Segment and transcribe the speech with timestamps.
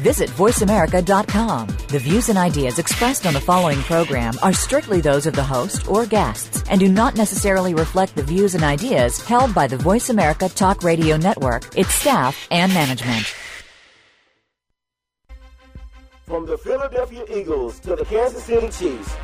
[0.00, 1.68] Visit VoiceAmerica.com.
[1.88, 5.86] The views and ideas expressed on the following program are strictly those of the host
[5.88, 10.08] or guests and do not necessarily reflect the views and ideas held by the Voice
[10.08, 13.26] America Talk Radio Network, its staff, and management.
[16.24, 19.16] From the Philadelphia Eagles to the Kansas City Chiefs,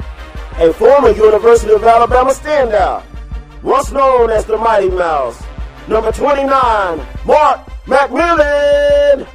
[0.59, 3.05] a former University of Alabama standout,
[3.63, 5.43] once known as the Mighty Mouse,
[5.89, 6.51] number 29,
[7.25, 9.27] Mark McMillan.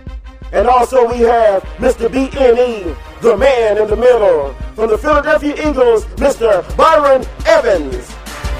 [0.51, 2.09] And also we have Mr.
[2.09, 4.53] BNE, the man in the middle.
[4.75, 6.61] From the Philadelphia Eagles, Mr.
[6.75, 8.11] Byron Evans.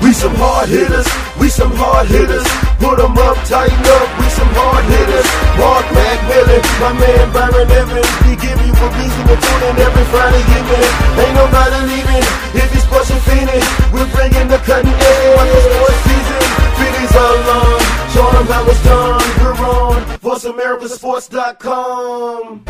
[0.02, 1.06] We some hard hitters,
[1.38, 2.48] we some hard hitters.
[2.80, 5.30] Put 'em up, tighten up, we some hard hitters.
[5.60, 8.10] Mark McMillan, my man Byron Evans.
[8.26, 10.90] We give you a reason to tune in every Friday evening.
[11.22, 13.66] Ain't nobody leaving if sports and fiending.
[13.94, 16.42] We're bringing the cutting edge on the sports season.
[16.80, 19.22] Feelings are done.
[19.40, 22.64] We're on VoiceAmericaSports.com.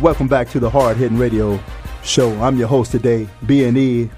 [0.00, 1.60] Welcome back to the Hard Hitting Radio
[2.02, 2.32] Show.
[2.40, 4.10] I'm your host today, B&E.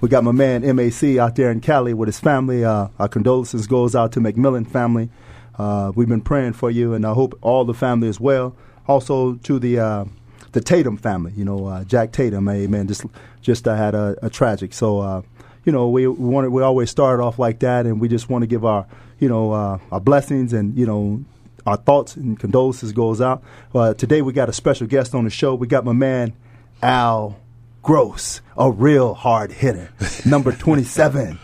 [0.00, 2.64] We got my man MAC out there in Cali with his family.
[2.64, 5.08] Uh, our condolences goes out to McMillan family.
[5.58, 8.56] Uh, we've been praying for you, and I hope all the family as well.
[8.88, 10.04] Also to the uh,
[10.52, 11.32] the Tatum family.
[11.36, 12.48] You know, uh, Jack Tatum.
[12.48, 12.88] Amen.
[12.88, 13.04] Just
[13.42, 14.74] just uh, had a, a tragic.
[14.74, 15.22] So uh,
[15.64, 18.42] you know, we we, wanted, we always start off like that, and we just want
[18.42, 18.86] to give our
[19.18, 21.24] you know uh, our blessings and you know
[21.66, 23.42] our thoughts and condolences goes out.
[23.74, 25.54] Uh, today we got a special guest on the show.
[25.54, 26.32] We got my man
[26.82, 27.38] Al
[27.82, 29.90] Gross, a real hard hitter,
[30.26, 31.38] number twenty seven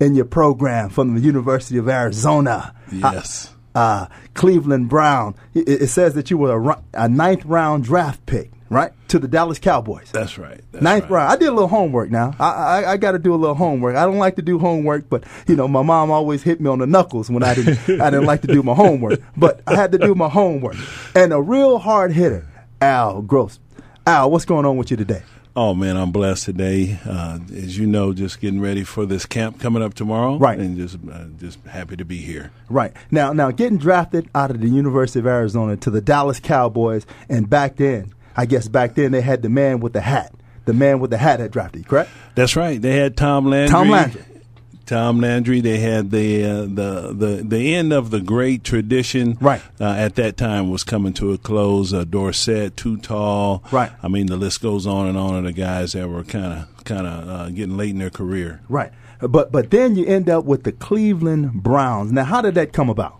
[0.00, 2.74] in your program from the University of Arizona.
[2.90, 3.54] Yes.
[3.74, 5.34] Uh, Cleveland Brown.
[5.54, 9.28] It, it says that you were a, a ninth round draft pick, right, to the
[9.28, 10.10] Dallas Cowboys.
[10.10, 10.60] That's right.
[10.72, 11.10] That's Ninth right.
[11.10, 11.32] round.
[11.32, 12.34] I did a little homework now.
[12.40, 13.96] I, I, I got to do a little homework.
[13.96, 16.78] I don't like to do homework, but you know, my mom always hit me on
[16.78, 19.20] the knuckles when I didn't I didn't like to do my homework.
[19.36, 20.76] But I had to do my homework.
[21.14, 22.46] And a real hard hitter,
[22.80, 23.58] Al Gross.
[24.06, 25.22] Al, what's going on with you today?
[25.54, 26.98] Oh man, I'm blessed today.
[27.04, 30.38] Uh, as you know, just getting ready for this camp coming up tomorrow.
[30.38, 30.58] Right.
[30.58, 32.50] And just uh, just happy to be here.
[32.70, 32.94] Right.
[33.10, 37.50] Now now getting drafted out of the University of Arizona to the Dallas Cowboys and
[37.50, 40.32] back then, I guess back then they had the man with the hat.
[40.64, 42.10] The man with the hat had drafted you, correct?
[42.34, 42.80] That's right.
[42.80, 43.70] They had Tom Landry.
[43.70, 44.24] Tom Landry.
[44.86, 45.60] Tom Landry.
[45.60, 49.38] They had the uh, the the the end of the great tradition.
[49.40, 49.62] Right.
[49.80, 51.92] Uh, at that time was coming to a close.
[51.92, 53.64] Uh, Dorsett, Too Tall.
[53.72, 53.90] Right.
[54.02, 56.84] I mean, the list goes on and on of the guys that were kind of
[56.84, 58.60] kind of uh, getting late in their career.
[58.68, 58.92] Right.
[59.20, 62.12] But but then you end up with the Cleveland Browns.
[62.12, 63.18] Now how did that come about?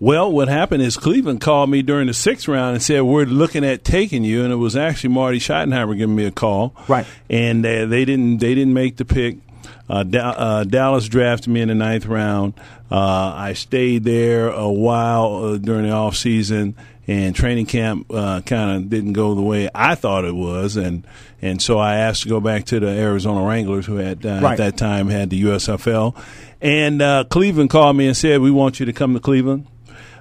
[0.00, 3.64] Well, what happened is Cleveland called me during the sixth round and said we're looking
[3.64, 6.74] at taking you, and it was actually Marty Schottenheimer giving me a call.
[6.86, 7.04] Right.
[7.28, 9.38] And uh, they didn't they didn't make the pick.
[9.90, 12.54] Uh, da- uh, Dallas drafted me in the ninth round.
[12.90, 16.76] Uh, I stayed there a while uh, during the off season,
[17.08, 21.04] and training camp uh, kind of didn't go the way I thought it was, and
[21.42, 24.52] and so I asked to go back to the Arizona Wranglers, who had uh, Right.
[24.52, 26.14] at that time had the USFL,
[26.60, 29.66] and uh, Cleveland called me and said we want you to come to Cleveland.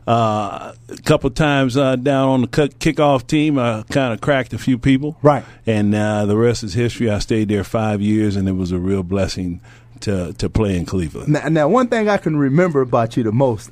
[0.07, 4.57] Uh, a couple times uh, down on the kickoff team, I kind of cracked a
[4.57, 5.17] few people.
[5.21, 5.43] Right.
[5.65, 7.09] And uh, the rest is history.
[7.09, 9.59] I stayed there five years, and it was a real blessing
[10.01, 11.33] to to play in Cleveland.
[11.33, 13.69] Now, now one thing I can remember about you the most,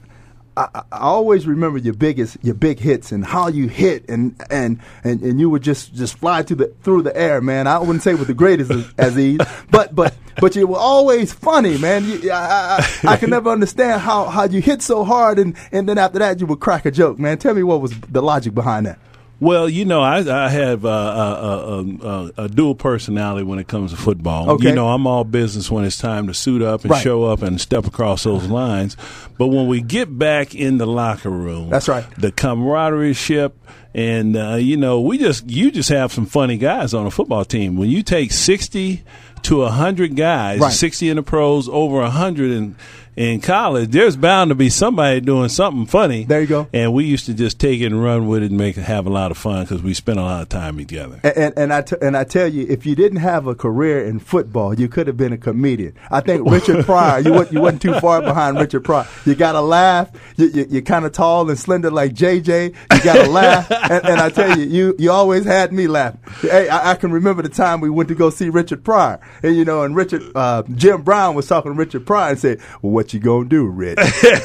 [0.57, 4.79] I, I always remember your biggest, your big hits and how you hit and and
[5.03, 7.67] and, and you would just just fly through the through the air, man.
[7.67, 9.39] I wouldn't say with the greatest as ease,
[9.69, 12.05] but but but you were always funny, man.
[12.05, 15.89] You, I, I, I can never understand how how you hit so hard and and
[15.89, 17.37] then after that you would crack a joke, man.
[17.37, 18.99] Tell me what was the logic behind that.
[19.40, 23.91] Well, you know, I, I have a, a, a, a dual personality when it comes
[23.91, 24.50] to football.
[24.51, 24.69] Okay.
[24.69, 27.03] You know, I'm all business when it's time to suit up and Right.
[27.03, 28.96] show up and step across those lines.
[29.38, 32.05] But when we get back in the locker room, That's right.
[32.17, 33.58] The camaraderie ship.
[33.93, 37.46] And uh, you know, we just you just have some funny guys on a football
[37.46, 37.78] team.
[37.78, 39.03] When you take sixty
[39.43, 40.73] to hundred guys, Right.
[40.73, 42.76] sixty in the pros, over hundred in
[43.16, 46.26] in college, there's bound to be somebody doing something funny.
[46.26, 46.67] There you go.
[46.73, 49.06] And we used to just take it and run with it and make it have
[49.06, 51.20] a lot of fun because we spent a lot of time together.
[51.23, 54.06] And, and, and I t- and I tell you, if you didn't have a career
[54.06, 55.94] in football, you could have been a comedian.
[56.12, 59.08] I think Richard Pryor, you wasn't, you wasn't too far behind Richard Pryor.
[59.26, 60.12] You got to laugh.
[60.35, 62.76] You, you, you're kind of tall and slender like JJ.
[62.94, 63.72] You got to laugh.
[63.72, 66.20] And, and I tell you, you you always had me laughing.
[66.41, 69.56] Hey, I, I can remember the time we went to go see Richard Pryor, and
[69.56, 72.91] you know, and Richard uh, Jim Brown was talking to Richard Pryor and said, "Well,
[72.91, 73.99] what you gonna do, Rich?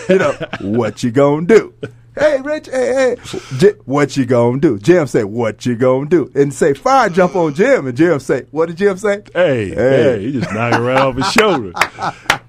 [0.08, 1.74] you know, what you gonna do?"
[2.18, 4.78] hey, Rich, hey, hey, J- what you gonna do?
[4.78, 6.30] Jim say, what you gonna do?
[6.34, 7.86] And say, fire, jump on Jim.
[7.86, 9.22] And Jim say, what did Jim say?
[9.32, 11.72] Hey, hey, he just knocked right off his shoulder.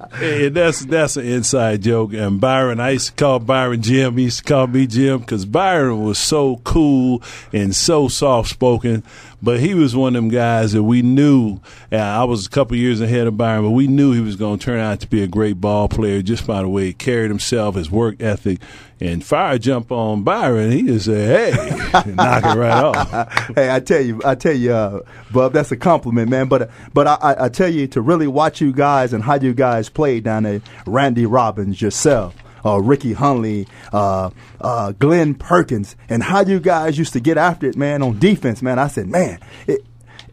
[0.09, 2.13] That's that's an inside joke.
[2.13, 4.17] And Byron, I used to call Byron Jim.
[4.17, 7.21] He used to call me Jim because Byron was so cool
[7.53, 9.03] and so soft spoken.
[9.43, 11.59] But he was one of them guys that we knew.
[11.91, 14.65] I was a couple years ahead of Byron, but we knew he was going to
[14.65, 17.75] turn out to be a great ball player just by the way he carried himself,
[17.75, 18.59] his work ethic,
[18.99, 20.71] and fire jump on Byron.
[20.71, 24.73] He just said, "Hey, knock it right off." hey, I tell you, I tell you,
[24.73, 24.99] uh,
[25.31, 26.47] Bub, that's a compliment, man.
[26.47, 29.55] But but I, I, I tell you to really watch you guys and how you
[29.55, 32.35] guys play down there, Randy Robbins, yourself.
[32.63, 34.29] Uh, Ricky Hunley, uh,
[34.59, 38.61] uh, Glenn Perkins, and how you guys used to get after it, man, on defense,
[38.61, 38.77] man.
[38.77, 39.83] I said, man, it,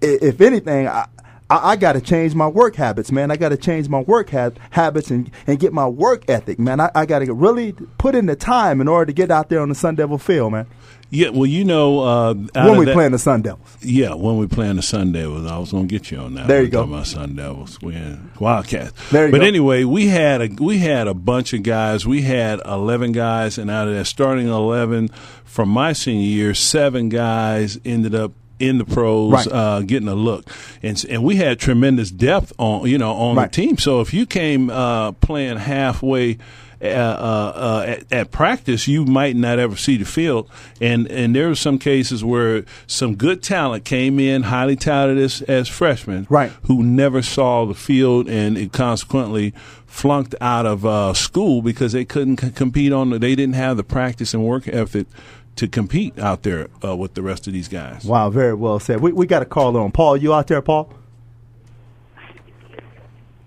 [0.03, 1.07] if anything, I,
[1.51, 3.31] I, I got to change my work habits, man.
[3.31, 6.81] I got to change my work ha- habits and, and get my work ethic, man.
[6.81, 9.61] I, I got to really put in the time in order to get out there
[9.61, 10.67] on the Sun Devil field, man.
[11.11, 13.79] Yeah, well, you know, uh, when we that, playing the Sun Devils.
[13.81, 16.49] Yeah, when we playing the Sun Devils, I was going to get you on that.
[16.49, 16.85] There you go.
[16.85, 18.93] My Sun Devils, we had Wildcats.
[19.11, 19.47] There you but go.
[19.47, 22.07] anyway, we had a we had a bunch of guys.
[22.07, 25.09] We had eleven guys, and out of that starting eleven
[25.45, 29.49] from my senior year, seven guys ended up in the pros, right.
[29.49, 30.51] uh, getting a look,
[30.83, 33.51] and and we had tremendous depth on you know on right.
[33.51, 33.79] the team.
[33.79, 36.39] So if you came uh, playing halfway.
[36.81, 40.49] Uh, uh, uh, at, at, practice, you might not ever see the field,
[40.81, 45.43] and and there were some cases where some good talent came in, highly talented as,
[45.43, 49.53] as freshmen, right, who never saw the field, and it consequently
[49.87, 53.11] flunked out of uh, school because they couldn't c- compete on.
[53.11, 55.09] The, they didn't have the practice and work ethic
[55.57, 58.05] to compete out there uh, with the rest of these guys.
[58.05, 59.01] Wow, very well said.
[59.01, 60.17] We we got a call on Paul.
[60.17, 60.95] You out there, Paul?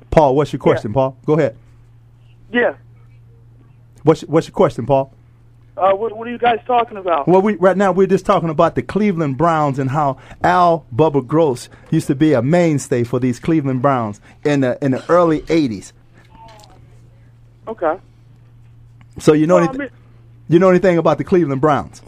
[0.10, 0.96] Paul, what's your question, yeah.
[0.96, 1.18] Paul?
[1.26, 1.56] Go ahead.
[2.52, 2.76] Yeah.
[4.04, 5.14] What's what's your question, Paul?
[5.78, 7.28] Uh, what, what, are you guys talking about?
[7.28, 11.26] Well, we right now we're just talking about the Cleveland Browns and how Al Bubba
[11.26, 15.42] Gross used to be a mainstay for these Cleveland Browns in the in the early
[15.44, 15.94] '80s.
[17.68, 17.98] Okay.
[19.20, 19.82] So you know well, anything?
[19.82, 19.94] I mean,
[20.50, 22.02] you know anything about the Cleveland Browns?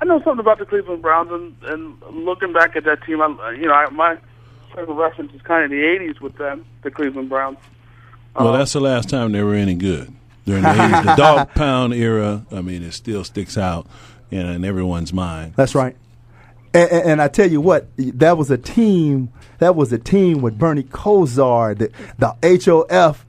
[0.00, 3.52] I know something about the Cleveland Browns, and, and looking back at that team, I,
[3.52, 4.16] you know, I, my
[4.72, 7.58] frame of reference is kind of the '80s with them, the Cleveland Browns.
[8.34, 10.14] Well, that's the last time they were any good.
[10.48, 13.86] During the 80s, the dog pound era, I mean, it still sticks out
[14.30, 15.52] in, in everyone's mind.
[15.56, 15.94] That's right.
[16.72, 19.30] And, and, and, I tell you what, that was a team.
[19.58, 23.26] That was a team with Bernie Kosar, the, the HOF,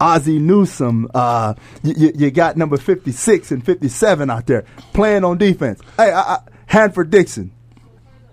[0.00, 1.10] Ozzie Newsome.
[1.14, 1.52] Uh,
[1.82, 4.64] you, you, got number fifty six and fifty seven out there
[4.94, 5.78] playing on defense.
[5.98, 7.52] Hey, I, I, Hanford Dixon.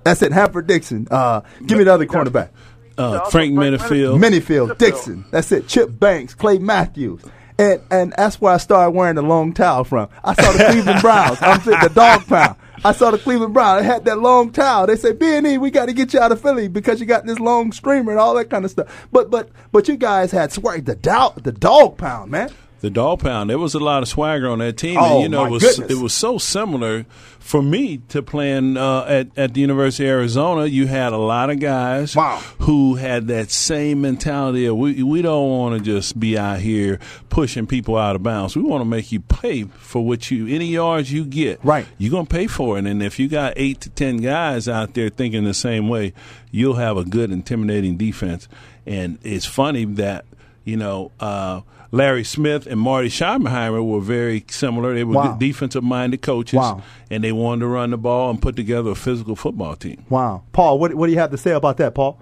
[0.06, 1.10] That's it, Hanford Dixon.
[1.12, 2.52] Uh, give me the other cornerback.
[2.98, 4.18] Uh, Frank Minifield.
[4.18, 5.26] Minifield, Dixon.
[5.30, 5.68] That's it.
[5.68, 7.22] Chip Banks, Clay Matthews.
[7.60, 10.08] And and that's where I started wearing the long towel from.
[10.24, 11.40] I saw the Cleveland Browns.
[11.42, 12.56] I'm the dog pound.
[12.86, 13.82] I saw the Cleveland Browns.
[13.82, 14.88] They had that long towel.
[14.88, 17.06] They said, B and E, we got to get you out of Philly because you
[17.06, 19.08] got this long streamer and all that kind of stuff.
[19.12, 22.50] But but but you guys had swag the dog the dog pound, man.
[22.82, 23.50] The dog pound.
[23.50, 24.98] There was a lot of swagger on that team.
[25.00, 25.92] Oh, and, you know, my it was goodness.
[25.92, 27.06] it was so similar
[27.40, 30.66] for me to playing uh, at at the University of Arizona.
[30.66, 32.38] You had a lot of guys Wow.
[32.60, 37.00] who had that same mentality of we we don't want to just be out here
[37.30, 38.56] pushing people out of bounds.
[38.56, 41.60] We want to make you pay for what you any yards you get.
[41.64, 41.86] Right.
[41.98, 42.86] You're gonna pay for it.
[42.86, 46.14] And if you got eight to ten guys out there thinking the same way,
[46.50, 48.48] you'll have a good intimidating defense.
[48.86, 50.24] And it's funny that
[50.64, 51.12] you know.
[51.20, 54.94] Uh, Larry Smith and Marty Schottenheimer were very similar.
[54.94, 55.38] They were Wow.
[55.40, 56.82] defensive minded coaches, Wow.
[57.10, 60.04] and they wanted to run the ball and put together a physical football team.
[60.10, 62.20] Wow, Paul, what what do you have to say about that, Paul?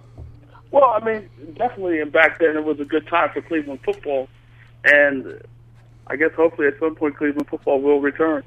[0.72, 4.28] Well, I mean, definitely, and back then it was a good time for Cleveland football,
[4.86, 5.42] and
[6.08, 8.44] I guess hopefully at some point Cleveland football will return.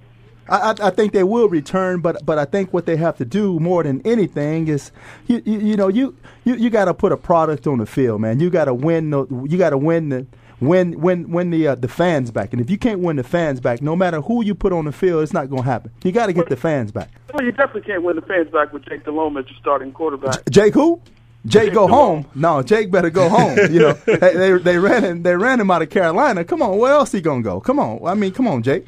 [0.48, 3.24] I, I, I think they will return, but but I think what they have to
[3.24, 4.90] do more than anything is
[5.26, 8.20] you you, you know you you, you got to put a product on the field,
[8.22, 8.40] man.
[8.40, 10.26] You got to win the you got to win the
[10.60, 12.52] win win win the uh, the fans back.
[12.52, 14.92] And if you can't win the fans back, no matter who you put on the
[14.92, 15.90] field, it's not going to happen.
[16.04, 17.10] You got to get the fans back.
[17.32, 20.48] Well, you definitely can't win the fans back with Jake Delhomme as your starting quarterback.
[20.50, 21.00] Jake who?
[21.46, 22.24] Jake Jake go Delhomme.
[22.24, 22.30] home.
[22.34, 23.56] No, Jake better go home.
[23.72, 26.44] You know, they, they they ran him they ran him out of Carolina.
[26.44, 27.60] Come on, where else he gonna go?
[27.60, 28.86] Come on, I mean, come on, Jake.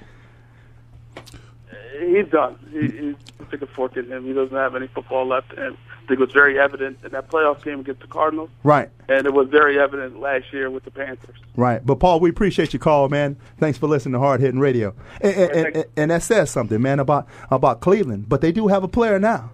[2.00, 2.58] He's done.
[2.72, 3.14] He, he's
[3.52, 4.24] took a fork in him.
[4.24, 7.30] He doesn't have any football left, and I think it was very evident in that
[7.30, 10.90] playoff game against the Cardinals, Right, and it was very evident last year with the
[10.90, 11.36] Panthers.
[11.56, 11.84] right.
[11.84, 13.36] But Paul, we appreciate your call, man.
[13.58, 16.98] Thanks for listening to Hard Hitting Radio, and, and, and, and that says something, man,
[16.98, 18.28] about about Cleveland.
[18.28, 19.52] But they do have a player now.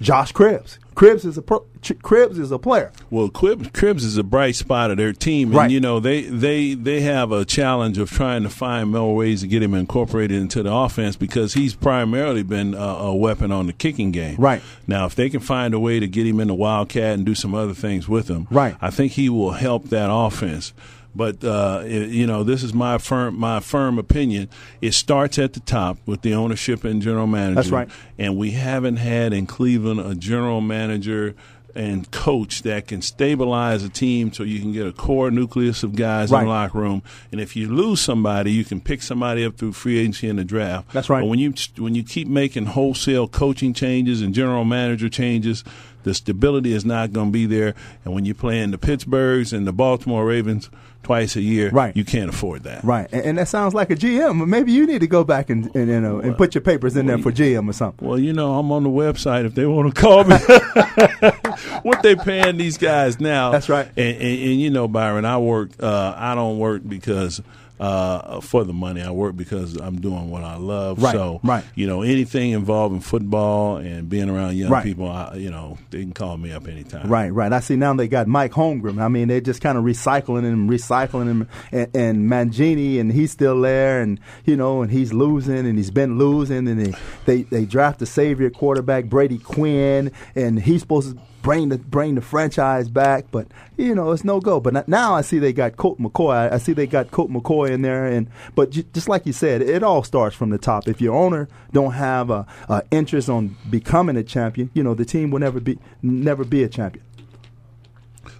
[0.00, 0.78] Josh Cribbs.
[0.94, 2.90] Cribbs is a pro, Cribbs is a player.
[3.08, 5.70] Well, Cribbs, Cribbs is a bright spot of their team, and Right.
[5.70, 9.46] you know they, they they have a challenge of trying to find more ways to
[9.46, 13.72] get him incorporated into the offense because he's primarily been a, a weapon on the
[13.72, 14.34] kicking game.
[14.38, 14.60] Right.
[14.88, 17.36] now, if they can find a way to get him in the wildcat and do
[17.36, 18.76] some other things with him, Right.
[18.80, 20.72] I think he will help that offense.
[21.14, 24.48] But uh, it- you know, this is my firm my firm opinion.
[24.80, 27.54] It starts at the top with the ownership and general manager.
[27.56, 27.88] That's right.
[28.18, 31.34] And we haven't had in Cleveland a general manager
[31.74, 35.94] and coach that can stabilize a team so you can get a core nucleus of
[35.94, 37.02] guys in the locker room.
[37.30, 40.44] And if you lose somebody, you can pick somebody up through free agency and the
[40.44, 40.92] draft.
[40.92, 41.20] That's right.
[41.20, 45.62] But when you when you keep making wholesale coaching changes and general manager changes,
[46.04, 47.74] the stability is not going to be there.
[48.04, 50.70] And when you're playing the Pittsburghs and the Baltimore Ravens
[51.02, 51.96] twice a year, Right.
[51.96, 52.82] you can't afford that.
[52.84, 54.46] Right, and, and that sounds like a GM.
[54.46, 57.06] Maybe you need to go back and and, you know, and put your papers in
[57.06, 58.06] there for GM or something.
[58.06, 60.36] Well, you know, I'm on the website if they want to call me.
[61.82, 63.50] what they paying these guys now?
[63.50, 63.86] That's right.
[63.96, 65.70] And, and, and you know, Byron, I work.
[65.80, 67.40] Uh, I don't work because
[67.80, 69.02] uh, for the money.
[69.02, 71.02] I work because I'm doing what I love.
[71.02, 71.64] Right, So, right.
[71.74, 74.84] you know, anything involving football and being around young Right.
[74.84, 77.08] people, I, you know, they can call me up anytime.
[77.08, 77.52] Right, right.
[77.52, 79.00] I see now they got Mike Holmgren.
[79.00, 83.30] I mean, they're just kind of recycling him, recycling him, and, and Mangini, and he's
[83.32, 86.94] still there, and you know, and he's losing, and he's been losing, and they
[87.26, 92.14] they, they draft the savior quarterback Brady Quinn, and he's supposed to bring the bring
[92.14, 94.60] the franchise back, but you know, it's no go.
[94.60, 96.52] But now I see they got Colt McCoy.
[96.52, 99.62] I, see they got Colt McCoy in there, and but ju- just like you said,
[99.62, 100.88] it all starts from the top.
[100.88, 105.04] If your owner don't have a, a interest on becoming a champion, you know, the
[105.04, 107.04] team will never be never be a champion.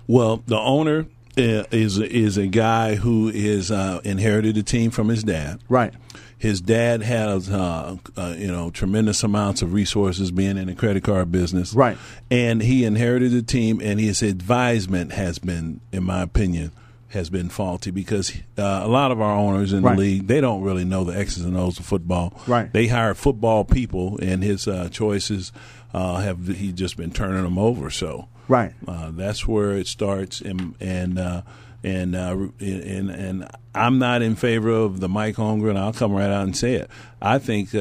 [0.06, 1.06] Well, the owner
[1.38, 5.60] is is a guy who is uh, inherited the team from his dad.
[5.68, 5.94] Right.
[6.36, 11.02] His dad has, uh, uh, you know, tremendous amounts of resources being in the credit
[11.02, 11.74] card business.
[11.74, 11.98] Right.
[12.30, 16.70] And he inherited the team, and his advisement has been, in my opinion,
[17.08, 19.96] has been faulty because uh, a lot of our owners in Right.
[19.96, 22.32] the league they don't really know the X's and O's of football.
[22.46, 22.72] Right.
[22.72, 25.50] They hire football people, and his uh, choices
[25.92, 27.90] uh, have he just been turning them over.
[27.90, 28.28] So.
[28.48, 28.72] Right.
[28.86, 31.42] Uh, that's where it starts, and and uh,
[31.84, 35.76] and, uh, and and I'm not in favor of the Mike Holmgren.
[35.76, 36.90] I'll come right out and say it.
[37.22, 37.78] I think uh,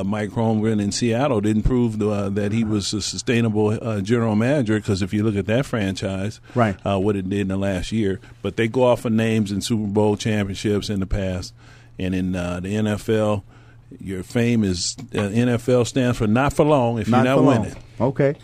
[0.00, 4.36] uh, Mike Holmgren in Seattle didn't prove uh, that he was a sustainable uh, general
[4.36, 6.76] manager because if you look at that franchise, Right.
[6.86, 9.60] uh, what it did in the last year, but they go off of names in
[9.62, 11.52] Super Bowl championships in the past,
[11.98, 13.42] and in uh, the NFL.
[13.98, 17.42] Your fame is uh, NFL stands for not for long if Not you're not for
[17.42, 17.60] long.
[17.62, 17.76] winning.
[18.00, 18.34] Okay.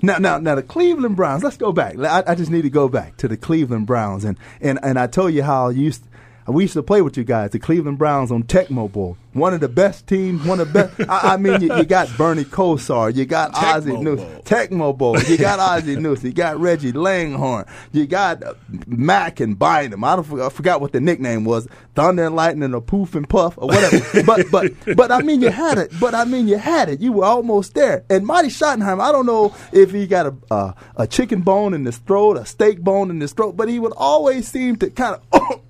[0.00, 1.42] Now, now, now, the Cleveland Browns.
[1.42, 1.98] Let's go back.
[1.98, 5.06] I, I just need to go back to the Cleveland Browns, and and and I
[5.06, 6.04] told you how I used.
[6.48, 9.18] We used to play with you guys, the Cleveland Browns on Tecmo Bowl.
[9.34, 11.10] One of the best teams, one of the best.
[11.10, 14.42] I, I mean, you, you got Bernie Kosar, you got Ozzie Tecmo News, Bowl.
[14.42, 18.54] Tecmo Bowl, you got Ozzie News, you got Reggie Langhorne, you got uh,
[18.86, 20.02] Mack and Bynum.
[20.02, 23.58] I, don't, I forgot what the nickname was, Thunder and Lightning or Poof and Puff
[23.58, 24.22] or whatever.
[24.24, 25.92] but but but I mean, you had it.
[26.00, 27.00] But I mean, you had it.
[27.00, 28.04] You were almost there.
[28.08, 31.84] And Marty Schottenheimer, I don't know if he got a uh, a chicken bone in
[31.84, 35.20] his throat, a steak bone in his throat, but he would always seem to kind
[35.32, 35.60] of.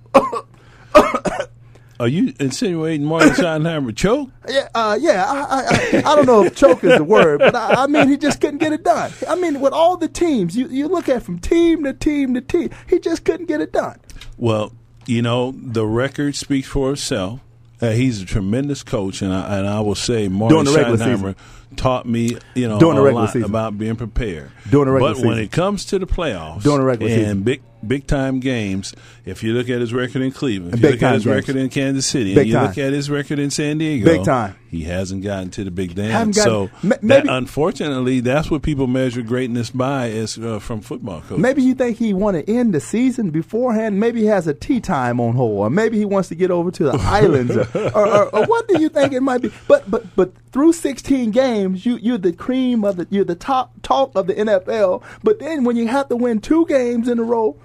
[2.00, 4.30] Are you insinuating Martin Schottenheimer choked?
[4.48, 5.24] Yeah, uh, yeah.
[5.26, 8.08] I, I, I, I don't know if choke is the word, but I, I mean,
[8.08, 9.10] he just couldn't get it done.
[9.28, 12.40] I mean, with all the teams, you, you look at from team to team to
[12.40, 13.98] team, he just couldn't get it done.
[14.36, 14.72] Well,
[15.06, 17.40] you know, the record speaks for itself.
[17.80, 21.36] Uh, he's a tremendous coach, and I, and I will say Martin Schottenheimer
[21.76, 23.44] taught me, you know, During a lot season.
[23.44, 24.50] about being prepared.
[24.70, 27.42] During the regular but when it comes to the playoffs During the regular and season.
[27.42, 28.94] big big time games,
[29.24, 31.36] if you look at his record in Cleveland, if you big look at his games.
[31.36, 32.66] record in Kansas City, Big and you time.
[32.66, 34.56] look at his record in San Diego, Big time.
[34.68, 36.36] He hasn't gotten to the big dance.
[36.36, 41.38] so ma- that, unfortunately, that's what people measure greatness by is uh, from football coaches.
[41.38, 43.98] Maybe you think he want to end the season beforehand.
[43.98, 46.70] Maybe he has a tea time on hold, or maybe he wants to get over
[46.70, 49.50] to the islands, or, or, or, or what do you think it might be?
[49.66, 53.72] But but but through 16 games, you you're the cream of the you're the top
[53.82, 55.02] talk of the NFL.
[55.22, 57.56] But then when you have to win two games in a row.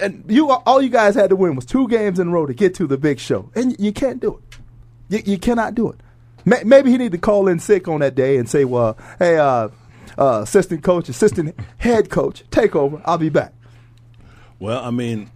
[0.00, 2.54] And you all you guys had to win was two games in a row to
[2.54, 4.56] get to the big show, and you can't do it.
[5.10, 6.00] You, you cannot do it.
[6.44, 9.36] May- Maybe he need to call in sick on that day and say, "Well, hey,
[9.38, 9.68] uh,
[10.18, 13.00] uh, assistant coach, assistant head coach, take over.
[13.04, 13.52] I'll be back."
[14.58, 15.30] Well, I mean,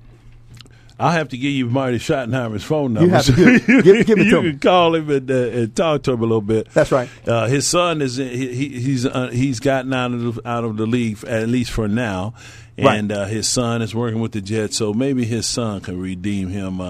[0.99, 3.09] I'll have to give you Marty Schottenheimer's phone number.
[3.09, 4.51] You have to give- give- give it to you him.
[4.53, 6.69] can call him and, uh, and talk to him a little bit.
[6.73, 7.09] That's right.
[7.27, 10.77] Uh, his son is he, he, he's uh, he's gotten out of the, out of
[10.77, 12.35] the league at least for now,
[12.79, 12.99] Right.
[12.99, 14.77] and uh, his son is working with the Jets.
[14.77, 16.81] So maybe his son can redeem him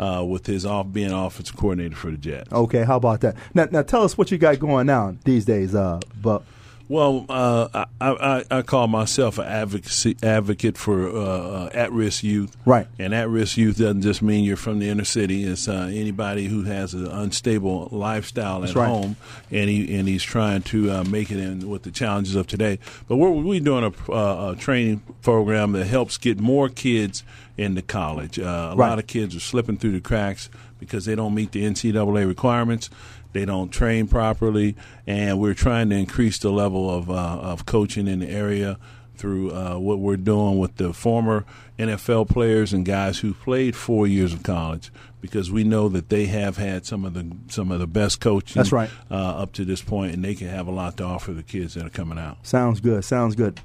[0.00, 2.52] uh, with his off being offensive coordinator for the Jets.
[2.52, 3.36] Okay, how about that?
[3.54, 6.42] Now, now tell us what you got going on these days, uh, Buck.
[6.88, 12.56] Well, uh, I, I, I call myself an advocacy advocate for uh, uh, at-risk youth.
[12.66, 12.88] Right.
[12.98, 15.44] And at-risk youth doesn't just mean you're from the inner city.
[15.44, 18.88] It's uh, anybody who has an unstable lifestyle That's at right.
[18.88, 19.14] home,
[19.52, 22.80] and he and he's trying to uh, make it in with the challenges of today.
[23.06, 27.22] But we're we're doing a, uh, a training program that helps get more kids
[27.60, 28.38] into college.
[28.38, 28.88] Uh, a Right.
[28.88, 30.48] lot of kids are slipping through the cracks
[30.78, 32.88] because they don't meet the NCAA requirements.
[33.32, 34.74] They don't train properly,
[35.06, 38.78] and we're trying to increase the level of uh, of coaching in the area
[39.16, 41.44] through uh, what we're doing with the former
[41.78, 44.90] NFL players and guys who played four years of college,
[45.20, 48.58] because we know that they have had some of the some of the best coaching.
[48.58, 48.90] That's right.
[49.10, 51.74] uh, up to this point, and they can have a lot to offer the kids
[51.74, 52.38] that are coming out.
[52.44, 53.04] Sounds good.
[53.04, 53.60] Sounds good.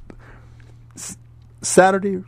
[0.96, 1.18] S-
[1.64, 2.24] Saturday,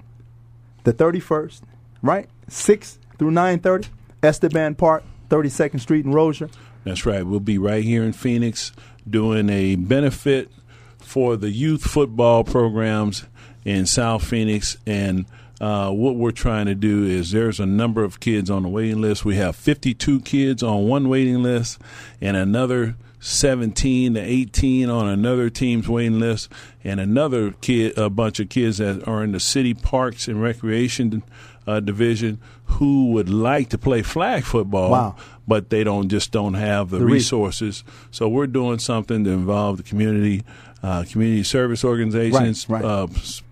[0.88, 1.66] the thirty first,
[2.02, 2.30] right?
[2.48, 3.90] Six through nine thirty,
[4.24, 6.50] Esteban Park, Thirty Second Street in Roeser.
[6.86, 7.26] That's right.
[7.26, 8.72] We'll be right here in Phoenix
[9.08, 10.50] doing a benefit
[10.98, 13.26] for the youth football programs
[13.66, 14.78] in South Phoenix.
[14.86, 15.26] And
[15.60, 19.02] uh, what we're trying to do is there's a number of kids on the waiting
[19.02, 19.26] list.
[19.26, 21.82] We have 52 kids on one waiting list
[22.22, 26.52] and another 17 to 18 on another team's waiting list,
[26.84, 31.24] and another kid, a bunch of kids that are in the city parks and recreation
[31.66, 35.16] uh, division who would like to play flag football Wow.
[35.48, 37.84] but they don't just don't have the, The re- resources.
[38.12, 40.44] So we're doing something to involve the community,
[40.82, 42.90] uh, community service organizations, Right, right.
[42.90, 43.08] Uh,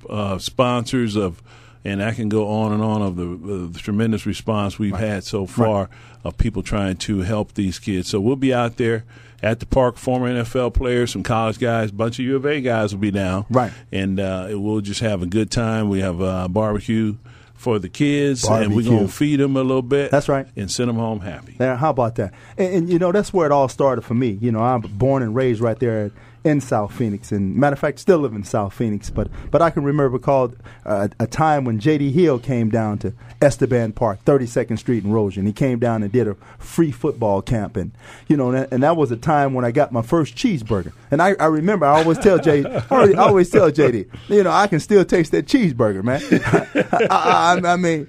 [0.09, 1.41] uh, sponsors of,
[1.83, 5.23] and I can go on and on of the, uh, the tremendous response we've had
[5.25, 5.89] so far
[6.23, 8.07] of people trying to help these kids.
[8.09, 9.03] So we'll be out there.
[9.45, 12.93] At the park, former NFL players, some college guys, bunch of U of A guys
[12.93, 13.71] will be down, Right.
[13.91, 15.87] And uh, we'll just have a good time.
[15.87, 17.15] We have a barbecue
[17.53, 20.09] for the kids, and we're gonna feed them a little bit.
[20.11, 20.47] That's right.
[20.55, 21.55] and send them home happy.
[21.57, 22.33] There, how about that?
[22.57, 24.31] And, and you know, that's where it all started for me.
[24.41, 26.11] You know, I'm born and raised right there
[26.45, 29.09] in South Phoenix, and matter of fact, still live in South Phoenix.
[29.09, 32.11] But but I can remember called uh, a time when J.D.
[32.11, 36.11] Hill came down to Esteban Park, 32nd Street in Roeser, and he came down and
[36.11, 37.91] did a free football camp, and
[38.27, 40.93] you know, and that, and that was a time when I got my first cheeseburger.
[41.09, 44.05] And I, I remember I always tell J, I always, I always tell J.D.
[44.27, 46.21] You know, I can still taste that cheeseburger, man.
[47.09, 48.07] I, I, I mean,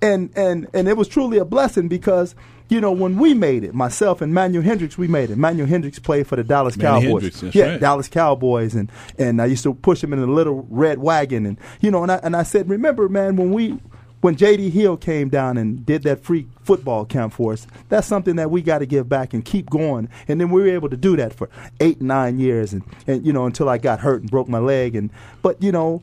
[0.00, 2.34] and and and it was truly a blessing because
[2.72, 5.36] you know when we made it, myself and Manuel Hendricks, we made it.
[5.36, 7.22] Manuel Hendricks played for the Dallas Manny Cowboys.
[7.22, 7.80] Hendricks, yeah, right.
[7.80, 11.58] Dallas Cowboys, and and I used to push him in a little red wagon, and
[11.80, 13.78] you know, and I and I said, remember, man, when we.
[14.22, 14.70] When J.D.
[14.70, 18.62] Hill came down and did that free football camp for us, that's something that we
[18.62, 20.08] got to give back and keep going.
[20.28, 23.32] And then we were able to do that for eight, nine years, and, and you
[23.32, 24.94] know until I got hurt and broke my leg.
[24.94, 25.10] And
[25.42, 26.02] but you know,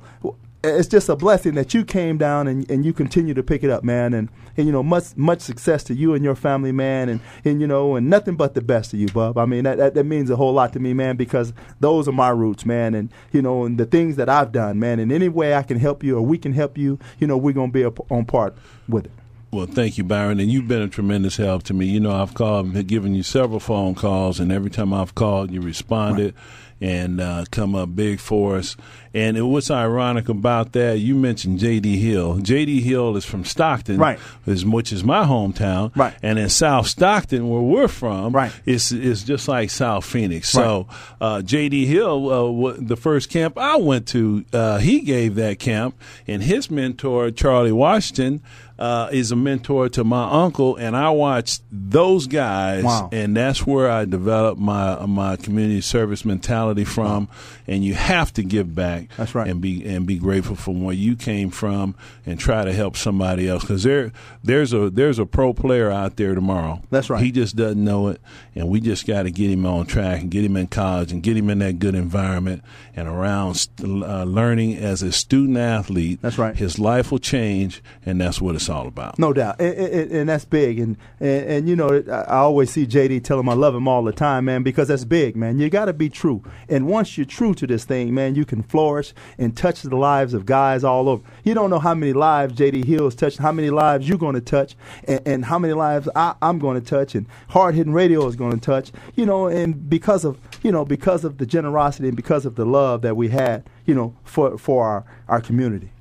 [0.63, 3.69] it's just a blessing that you came down and, and you continue to pick it
[3.69, 4.13] up, man.
[4.13, 7.07] And, and you know, much much success to you and your family, man.
[7.07, 9.37] And, and you know, and nothing but the best to you, bub.
[9.37, 12.13] I mean, that, that that means a whole lot to me, man, because those are
[12.13, 12.93] my roots, man.
[12.93, 14.99] And you know, and the things that I've done, man.
[14.99, 17.53] In any way I can help you or we can help you, you know, we're
[17.53, 19.11] gonna be a, on part with it.
[19.51, 21.87] Well, thank you, Byron, and you've been a tremendous help to me.
[21.87, 25.49] You know, I've called, and given you several phone calls, and every time I've called,
[25.49, 26.35] you responded
[26.81, 28.77] and uh, come up big for us.
[29.13, 31.97] And it, what's ironic about that, you mentioned J.D.
[31.97, 32.37] Hill.
[32.37, 32.81] J.D.
[32.81, 34.19] Hill is from Stockton, Right.
[34.45, 36.13] which is my hometown, Right.
[36.21, 38.51] And in South Stockton, where we're from, Right.
[38.65, 40.49] it's, it's just like South Phoenix.
[40.49, 40.87] So
[41.19, 41.85] uh, J.D.
[41.87, 42.35] Hill, uh,
[42.71, 45.95] w- the first camp I went to, uh, he gave that camp,
[46.27, 48.41] and his mentor, Charlie Washington,
[48.77, 53.09] uh, is a mentor to my uncle, and I watched those guys, Wow.
[53.11, 57.27] and that's where I developed my my community service mentality from.
[57.67, 59.47] And you have to give back, That's right.
[59.47, 63.47] and be and be grateful from where you came from, and try to help somebody
[63.47, 64.12] else because there
[64.43, 66.81] there's a there's a pro player out there tomorrow.
[66.89, 67.23] That's right.
[67.23, 68.21] He just doesn't know it,
[68.55, 71.23] and we just got to get him on track and get him in college and
[71.23, 72.63] get him in that good environment
[72.95, 76.19] and around uh, learning as a student athlete.
[76.21, 76.55] That's right.
[76.55, 79.19] His life will change, and that's what it's all about.
[79.19, 80.79] No doubt, and, and, and that's big.
[80.79, 83.88] And, and and you know, I I always see JD tell him I love him
[83.88, 85.59] all the time, man, because that's big, man.
[85.59, 88.63] You got to be true, and once you're true to this thing, man, you can
[88.63, 88.88] flourish
[89.38, 91.23] and touch the lives of guys all over.
[91.43, 94.36] You don't know how many lives JD Hill Hill's touched, how many lives you're going
[94.36, 94.75] to touch,
[95.06, 98.36] and, and how many lives I, I'm going to touch, and Hard Hitting Radio is
[98.36, 98.91] going to touch.
[99.15, 102.65] You know, and because of you know because of the generosity and because of the
[102.65, 105.91] love that we had, you know, for for our our community.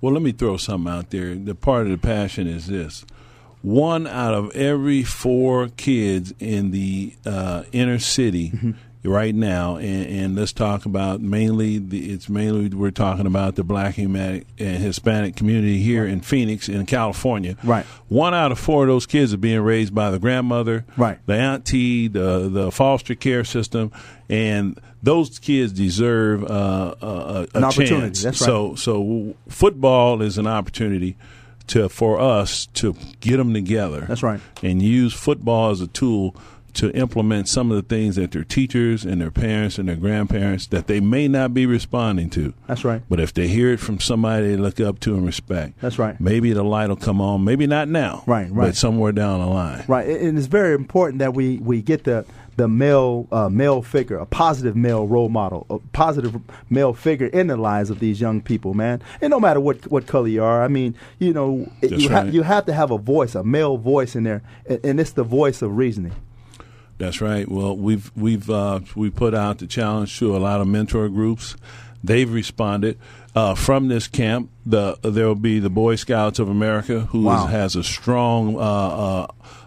[0.00, 1.34] Well, let me throw something out there.
[1.34, 3.06] The part of the passion is this:
[3.62, 8.52] one out of every four kids in the uh, inner city
[9.04, 13.64] right now, and, and let's talk about mainly the, it's mainly we're talking about the
[13.64, 17.56] Black Hispanic and Hispanic community here in Phoenix, in California.
[17.62, 17.84] Right.
[18.08, 21.18] One out of four of those kids are being raised by the grandmother, Right.
[21.26, 23.92] the auntie, the the foster care system,
[24.28, 28.00] and those kids deserve uh, a, a, An opportunity.
[28.06, 28.22] chance.
[28.22, 28.46] That's right.
[28.46, 31.16] So so football is an opportunity
[31.68, 34.06] to for us to get them together.
[34.08, 34.40] That's right.
[34.62, 36.34] And use football as a tool
[36.78, 40.66] to implement some of the things that their teachers and their parents and their grandparents
[40.68, 42.54] that they may not be responding to.
[42.68, 43.02] That's right.
[43.08, 46.20] But if they hear it from somebody they look up to and respect, That's right.
[46.20, 47.42] Maybe the light will come on.
[47.42, 48.22] Maybe not now.
[48.26, 48.68] Right, right.
[48.68, 49.84] But somewhere down the line.
[49.88, 52.24] Right, and it's very important that we, we get the
[52.56, 57.46] the male uh, male figure, a positive male role model, a positive male figure in
[57.46, 59.00] the lives of these young people, man.
[59.20, 62.24] And no matter what what color you are, I mean, you know, That's you have
[62.24, 62.34] right.
[62.34, 65.22] you have to have a voice, a male voice in there, and, and it's the
[65.22, 66.12] voice of reasoning.
[66.98, 67.48] That's right.
[67.48, 71.56] Well, we've we've uh, we put out the challenge to a lot of mentor groups.
[72.02, 72.98] They've responded.
[73.34, 77.46] Uh, from this camp, the there will be the Boy Scouts of America, who Wow.
[77.46, 79.26] has a strong uh, uh,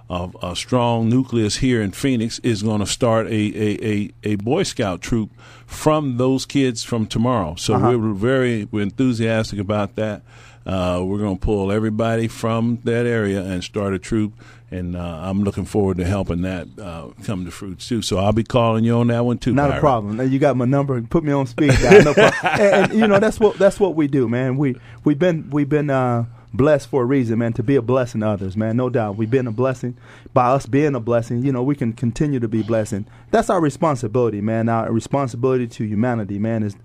[0.09, 4.35] a, a strong nucleus here in Phoenix, is going to start a, a, a, a
[4.35, 5.29] Boy Scout troop
[5.65, 7.55] from those kids from tomorrow.
[7.55, 7.97] So Uh-huh.
[7.97, 10.21] we're very we're enthusiastic about that.
[10.65, 14.33] Uh, we're going to pull everybody from that area and start a troop,
[14.71, 18.01] and uh, I'm looking forward to helping that uh, come to fruits too.
[18.01, 19.53] So I'll be calling you on that one too.
[19.53, 20.31] Not a problem.
[20.31, 20.99] You got my number.
[21.01, 21.73] Put me on speed.
[21.81, 24.57] No and, and, you know that's what that's what we do, man.
[24.57, 27.51] We we've been we've been uh, blessed for a reason, man.
[27.53, 28.77] To be a blessing to others, man.
[28.77, 29.97] No doubt, we've been a blessing.
[30.33, 33.05] By us being a blessing, you know, we can continue to be blessing.
[33.31, 34.69] That's our responsibility, man.
[34.69, 36.75] Our responsibility to humanity, man, is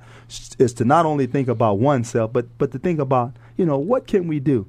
[0.58, 4.08] is to not only think about oneself, but but to think about, you know, what
[4.08, 4.66] can we do?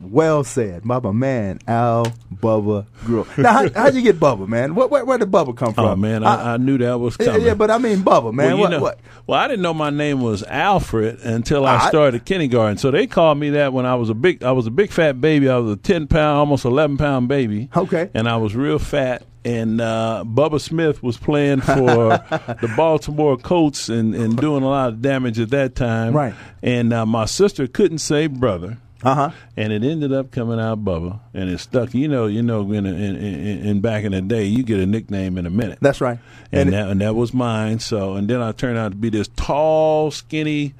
[0.00, 3.26] Well said, my my man Al Bubba Gross.
[3.36, 4.74] Now, how, how'd you get Bubba, man?
[4.74, 5.84] Where, where, where did Bubba come from?
[5.84, 7.42] Oh man, I, I knew that was coming.
[7.42, 8.46] yeah, but I mean Bubba, man.
[8.46, 9.00] well, you what, know, what?
[9.26, 12.78] well, I didn't know my name was Alfred until I I- started kindergarten.
[12.78, 15.20] So they called me that when I was a big, I was a big fat
[15.20, 15.48] baby.
[15.48, 17.68] I was a ten pound, almost eleven pound baby.
[17.74, 18.10] Okay.
[18.14, 19.24] and I was real fat.
[19.44, 24.90] And uh, Bubba Smith was playing for the Baltimore Colts and, and doing a lot
[24.90, 26.12] of damage at that time.
[26.12, 26.32] Right.
[26.62, 28.78] And uh, my sister couldn't say brother.
[29.04, 29.30] Uh huh.
[29.56, 31.92] and it ended up coming out Bubba, and it stuck.
[31.92, 34.86] You know, you know, in, in, in, in back in the day, you get a
[34.86, 35.78] nickname in a minute.
[35.80, 36.18] That's right.
[36.52, 37.80] and, it- that and that was mine.
[37.80, 40.74] So, and then I turned out to be this tall, skinny,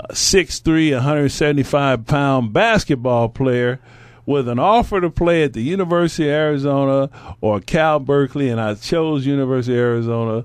[0.00, 3.78] uh, six three, 175 pound basketball player
[4.26, 7.08] with an offer to play at the University of Arizona
[7.40, 10.44] or Cal Berkeley, and I chose University of Arizona.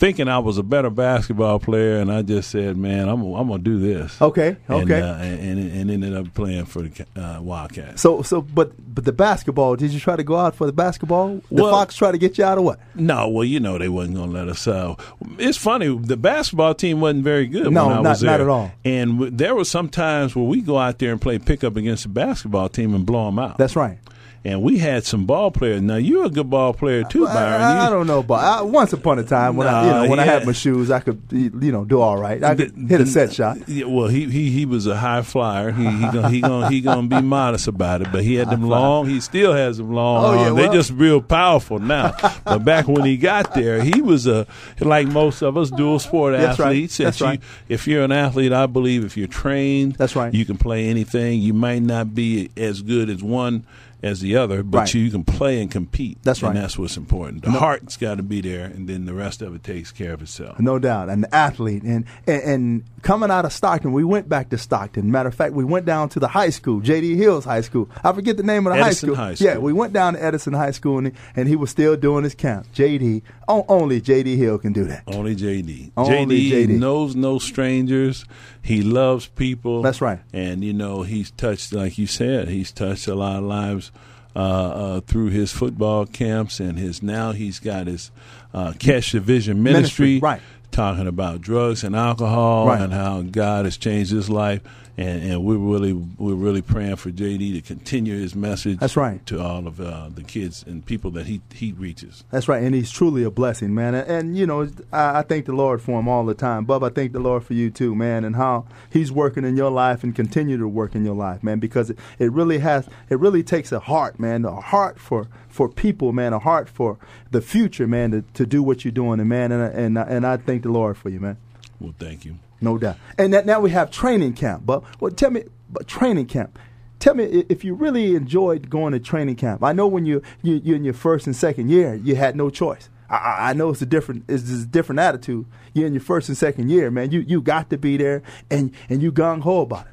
[0.00, 3.58] Thinking I was a better basketball player, and I just said, "Man, I'm I'm gonna
[3.62, 5.00] do this." Okay, And, okay.
[5.02, 8.00] uh, and, and and ended up playing for the uh, Wildcats.
[8.00, 9.76] so so, but but the basketball.
[9.76, 11.42] Did you try to go out for the basketball?
[11.50, 12.80] The Well- Fox try to get you out of what?
[12.94, 14.66] No, well, you know they wasn't going to let us.
[14.66, 14.94] Uh,
[15.38, 15.94] it's funny.
[15.96, 17.70] The basketball team wasn't very good.
[17.70, 18.30] No, when I not- was there.
[18.30, 18.72] not at all.
[18.86, 22.04] And w- there were some times where we go out there and play pickup against
[22.04, 23.58] the basketball team and blow them out.
[23.58, 23.98] That's right.
[24.44, 25.82] And we had some ball players.
[25.82, 27.60] Now you're a good ball player too, Byron.
[27.60, 30.10] I, I You- don't know, but I, once upon a time when I, you know,
[30.10, 32.42] when I had my shoes, I could, you know, do all right.
[32.42, 33.58] I could hit a set shot.
[33.68, 35.72] Yeah, well, he he he was a high flyer.
[35.72, 38.08] He he gonna he gonna he gonna be modest about it.
[38.12, 39.06] But he had them long.
[39.08, 40.24] He still has them long.
[40.24, 40.56] Oh, yeah, arms.
[40.56, 42.14] they well- just real powerful now.
[42.44, 44.46] but back when he got there, he was a
[44.80, 46.66] like most of us dual sport That's right.
[46.68, 46.98] athletes.
[46.98, 47.40] If That's you- right.
[47.68, 50.32] If you're an athlete, I believe if you're trained, That's right.
[50.32, 51.40] You can play anything.
[51.42, 53.64] You might not be as good as one
[54.02, 54.94] as the other, but Right.
[54.94, 56.18] you can play and compete.
[56.22, 56.60] That's and right.
[56.60, 57.42] that's what's important.
[57.42, 60.22] The heart's got to be there, and then the rest of it takes care of
[60.22, 60.58] itself.
[60.58, 64.58] No doubt, an athlete, and, and and coming out of Stockton, we went back to
[64.58, 65.10] Stockton.
[65.10, 67.16] Matter of fact, we went down to the high school, J.D.
[67.16, 67.88] Hills High School.
[68.02, 69.14] I forget the name of the high school.
[69.14, 69.46] High School.
[69.46, 72.34] Yeah, we went down to Edison High School, and, and he was still doing his
[72.34, 72.72] camp.
[72.72, 73.22] J.D.
[73.48, 74.36] only J.D.
[74.36, 75.04] Hill can do that.
[75.06, 75.92] Only JD.
[75.96, 76.78] Only JD, JD.
[76.78, 78.24] knows no strangers.
[78.62, 79.82] He loves people.
[79.82, 80.20] That's right.
[80.32, 83.90] And you know he's touched, like you said, he's touched a lot of lives
[84.36, 87.02] uh, uh, through his football camps and his.
[87.02, 88.10] Now he's got his
[88.54, 90.40] uh, Catch the Vision ministry, Ministry, right.
[90.70, 92.80] Talking about drugs and alcohol Right.
[92.80, 94.60] and how God has changed his life.
[94.96, 98.78] And, and we're really we're really praying for JD to continue his message.
[98.80, 99.24] That's right.
[99.26, 102.22] to all of uh, the kids and people that he he reaches.
[102.30, 103.94] That's right, and he's truly a blessing, man.
[103.94, 106.66] And, and you know, I, I thank the Lord for him all the time.
[106.66, 109.70] Bub, I thank the Lord for you too, man, and how he's working in your
[109.70, 111.60] life and continue to work in your life, man.
[111.60, 115.68] Because it, it really has, it really takes a heart, man, a heart for for
[115.68, 116.98] people, man, a heart for
[117.30, 120.36] the future, man, to, to do what you're doing, and man, and and and I
[120.38, 121.36] thank the Lord for you, man.
[121.80, 122.38] Well, thank you.
[122.60, 122.96] No doubt.
[123.18, 124.64] And that, now we have training camp.
[124.66, 126.58] But well, tell me, but training camp.
[126.98, 129.64] Tell me if you really enjoyed going to training camp.
[129.64, 132.50] I know when you you you're in your first and second year, you had no
[132.50, 132.88] choice.
[133.08, 135.46] I- I, I know it's a different it's a different attitude.
[135.72, 137.10] You're in your first and second year, man.
[137.10, 139.92] You you got to be there, and and you gung ho about it.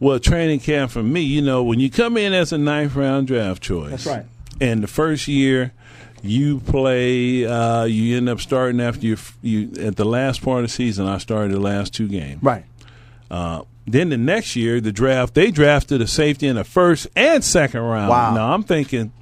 [0.00, 3.26] Well, training camp for me, you know, when you come in as a ninth round
[3.26, 4.24] draft choice, That's right.
[4.60, 5.72] And the first year,
[6.22, 10.64] you play, uh, you end up starting after you, you at the last part of
[10.64, 11.06] the season.
[11.06, 12.64] I started the last two games, Right.
[13.30, 17.42] Uh, then the next year, the draft, they drafted a safety in the first and
[17.42, 18.10] second round.
[18.10, 18.34] Wow.
[18.34, 19.12] Now I'm thinking.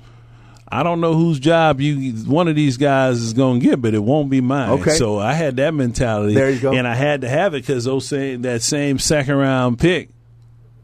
[0.69, 3.95] I don't know whose job you one of these guys is going to get, but
[3.95, 4.71] it won't be mine.
[4.81, 4.91] Okay.
[4.95, 6.35] So I had that mentality.
[6.35, 6.73] There you go.
[6.73, 10.09] And I had to have it because those same that same second round pick,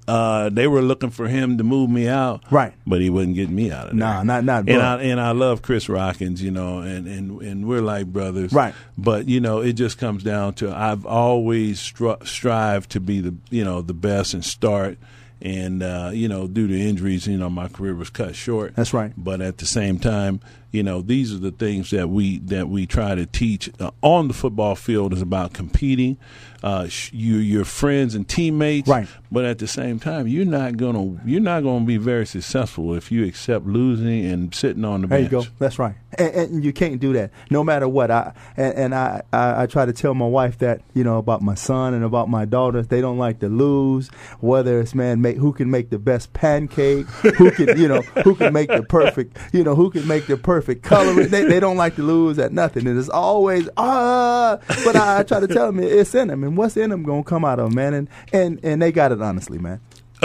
[0.09, 2.43] uh, they were looking for him to move me out.
[2.51, 2.73] Right.
[2.87, 3.99] But he wouldn't get me out of there.
[3.99, 7.69] Nah, not- not And I and I love Chris Rockins, you know, and and and
[7.69, 8.53] we're like brothers.
[8.53, 8.75] Right.
[8.99, 13.35] But you know, it just comes down to I've always stri- strived to be the
[13.51, 14.99] you know the best and start.
[15.41, 18.77] And uh, you know, due to injuries, you know, my career was cut short.
[18.77, 19.13] That's right.
[19.17, 20.41] But at the same time,
[20.73, 24.29] you know, these are the things that we that we try to teach uh, on
[24.29, 26.17] the football field is about competing.
[26.63, 29.09] Uh, sh- you, your friends and teammates, Right.
[29.33, 33.11] But at the same time, you're not gonna you're not gonna be very successful if
[33.11, 35.31] you accept losing and sitting on the bench.
[35.31, 35.51] There you go.
[35.59, 35.95] That's right.
[36.19, 38.11] And, and you can't do that, no matter what.
[38.11, 41.41] I and, and I, I I try to tell my wife that you know about
[41.41, 42.83] my son and about my daughter.
[42.83, 44.09] They don't like to lose.
[44.41, 48.35] Whether it's man, make who can make the best pancake, who can you know who
[48.35, 51.29] can make the perfect you know who can make the perfect coloring.
[51.29, 52.87] They they don't like to lose at nothing.
[52.87, 54.59] And it's always ah.
[54.85, 57.25] But I, I try to tell them it's in them, and what's in them gonna
[57.25, 57.95] come out of them, man.
[57.95, 59.81] And and and they got it honestly, man.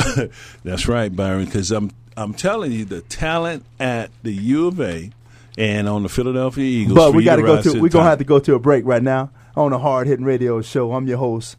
[0.64, 1.46] That's right, Byron.
[1.46, 5.12] Because I'm I'm telling you, the talent at the U of A
[5.58, 6.98] and on the Philadelphia Eagles.
[6.98, 9.04] But we got to go to, we're gonna have to go to a break right
[9.04, 10.94] now on the Hard Hitting Radio Show.
[10.94, 11.58] I'm your host,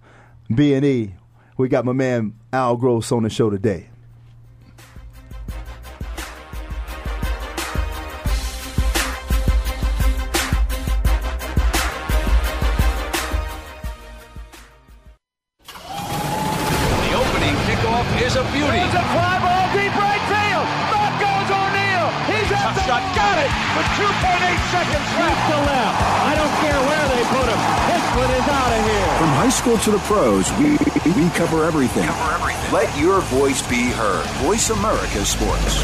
[0.54, 1.14] B and E.
[1.56, 3.88] We got my man Al Gross on the show today.
[29.82, 30.70] To the pros, we,
[31.12, 32.06] we cover everything.
[32.72, 34.26] Let your voice be heard.
[34.44, 35.82] Voice America Sports.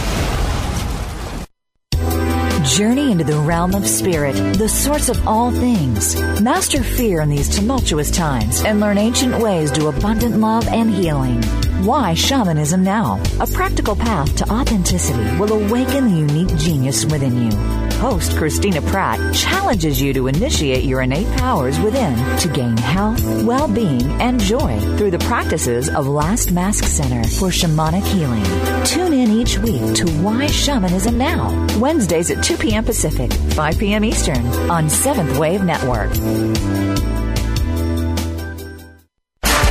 [2.77, 6.21] Journey into the realm of spirit, the source of all things.
[6.41, 11.43] Master fear in these tumultuous times and learn ancient ways to abundant love and healing.
[11.85, 13.23] Why shamanism now?
[13.41, 17.84] A practical path to authenticity will awaken the unique genius within you.
[18.05, 24.03] Host Christina Pratt challenges you to initiate your innate powers within to gain health, well-being,
[24.21, 28.45] and joy through the practices of Last Mask Center for Shamanic Healing.
[28.85, 32.85] Tune in each week to Why Shamanism Now, Wednesdays at 2 p.m.
[32.85, 34.05] Pacific, 5 p.m.
[34.05, 36.11] Eastern on Seventh Wave Network.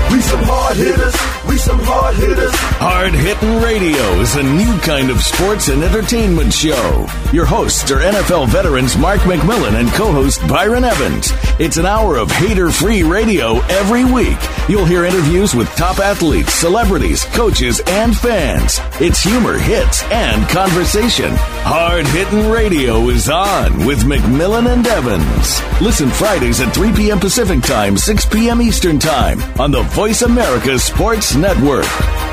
[0.09, 1.32] We some hard hitters.
[1.63, 2.51] Some hard hitters.
[2.53, 7.07] Hard Hitting Radio is a new kind of sports and entertainment show.
[7.31, 11.31] Your hosts are NFL veterans Mark McMillan and co-host Byron Evans.
[11.59, 14.37] It's an hour of hater-free radio every week.
[14.67, 18.81] You'll hear interviews with top athletes, celebrities, coaches, and fans.
[18.99, 21.33] It's humor, hits, and conversation.
[21.65, 25.61] Hard Hitting Radio is on with McMillan and Evans.
[25.81, 27.21] Listen Fridays at 3 p.m.
[27.21, 28.61] Pacific Time, 6 p.m.
[28.61, 32.32] Eastern Time on the Voice America Sports Network.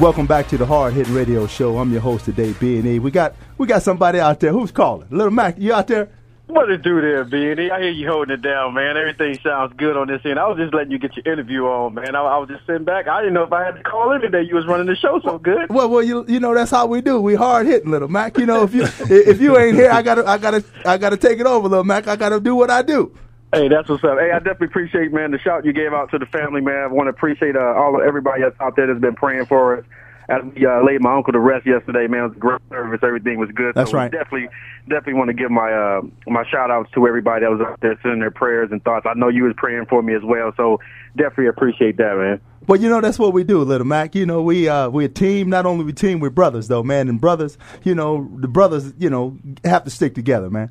[0.00, 1.76] Welcome back to the Hard Hitting Radio Show.
[1.76, 2.98] I'm your host today, B and E.
[2.98, 5.06] We got we got somebody out there who's calling.
[5.10, 6.08] Little Mack, you out there?
[6.46, 7.70] What it do there, B&E?
[7.70, 8.96] I hear you holding it down, man.
[8.96, 10.38] Everything sounds good on this end.
[10.38, 12.16] I was just letting you get your interview on, man.
[12.16, 13.08] I, I was just sitting back.
[13.08, 14.42] I didn't know if I had to call in today.
[14.42, 15.68] You was running the show so good.
[15.68, 17.20] Well, well, you you know that's how we do.
[17.20, 18.38] We hard hitting, Little Mack.
[18.38, 21.40] You know if you if you ain't here, I gotta I gotta I gotta take
[21.40, 22.08] it over, Little Mack.
[22.08, 23.14] I gotta do what I do.
[23.52, 24.18] Hey, that's what's up.
[24.18, 26.84] Hey, I definitely appreciate, man, the shout you gave out to the family, man.
[26.84, 29.78] I want to appreciate uh, all of everybody that's out there that's been praying for
[29.78, 29.84] us.
[30.28, 33.00] As we uh, laid my uncle to rest yesterday, man, it was a great service.
[33.02, 33.74] Everything was good.
[33.74, 34.12] That's so right.
[34.12, 34.48] Definitely,
[34.88, 37.98] definitely want to give my uh, my shout outs to everybody that was out there
[38.00, 39.06] sending their prayers and thoughts.
[39.10, 40.78] I know you was praying for me as well, so
[41.16, 42.40] definitely appreciate that, man.
[42.68, 44.14] Well, you know that's what we do, Little Mack.
[44.14, 45.50] You know we uh we a team.
[45.50, 47.08] Not only we team, we're brothers though, man.
[47.08, 50.70] And brothers, you know the brothers, you know have to stick together, man.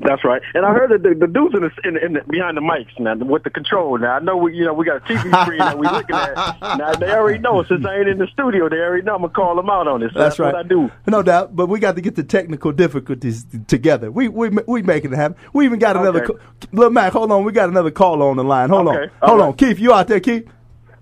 [0.00, 0.40] That's right.
[0.54, 2.60] And I heard that the, the dudes in the, in, the, in the, behind the
[2.60, 3.98] mics now with the control.
[3.98, 6.58] Now I know we you know we got a TV screen that we looking at.
[6.78, 8.68] Now they already know since I ain't in the studio.
[8.68, 10.12] They already know I'm gonna call them out on this.
[10.12, 10.54] So That's, that's, right.
[10.54, 10.90] what I do.
[11.06, 11.56] No doubt.
[11.56, 14.10] But we got to get the technical difficulties t- together.
[14.10, 15.36] We we we making it happen.
[15.52, 16.24] We even got another.
[16.24, 16.34] Okay.
[16.34, 17.44] Co- Little Mack, hold on.
[17.44, 18.68] We got another call on the line.
[18.70, 18.96] Hold Okay.
[19.04, 19.10] on.
[19.28, 19.46] Hold right.
[19.48, 19.52] on.
[19.54, 20.46] Keith, you out there, Keith?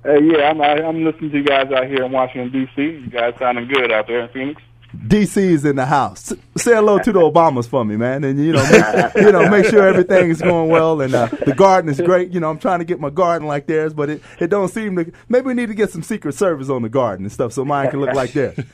[0.05, 2.83] Hey, yeah, I'm I'm listening to you guys out here in Washington D.C.
[2.83, 4.63] You guys sounding good out there in Phoenix.
[5.09, 6.33] DC is in the house.
[6.57, 9.67] Say hello to the Obamas for me, man, and you know, make, you know, make
[9.67, 11.01] sure everything is going well.
[11.01, 12.31] And uh, the garden is great.
[12.31, 14.97] You know, I'm trying to get my garden like theirs, but it, it don't seem
[14.97, 15.13] to.
[15.29, 17.91] Maybe we need to get some Secret Service on the garden and stuff so mine
[17.91, 18.59] can look like theirs.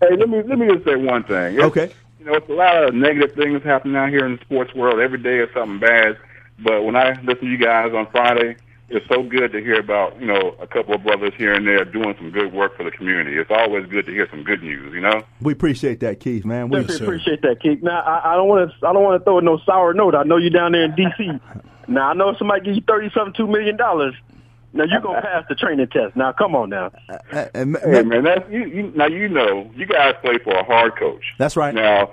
[0.00, 1.54] Hey, let me let me just say one thing.
[1.54, 1.90] It's- Okay.
[2.18, 4.98] You know, it's a lot of negative things happening out here in the sports world.
[4.98, 6.16] Every day is something bad.
[6.58, 8.56] But when I listen to you guys on Friday,
[8.88, 11.84] it's so good to hear about you know a couple of brothers here and there
[11.84, 13.36] doing some good work for the community.
[13.38, 14.92] It's always good to hear some good news.
[14.92, 15.22] You know.
[15.40, 16.68] We appreciate that, Keith, man.
[16.68, 17.82] We, Definitely appreciate that, Keith.
[17.82, 20.14] Now I, I don't want to I don't want to throw no sour note.
[20.14, 21.30] I know you're down there in D.C.
[21.88, 24.14] Now I know if somebody give you thirty something two million dollars.
[24.74, 26.16] Now you're gonna pass the training test.
[26.16, 26.90] Now come on now.
[27.54, 28.92] and, Hey man, that's you, you.
[28.94, 31.22] Now you know you guys play for a hard coach.
[31.38, 31.72] That's right.
[31.72, 32.12] Now,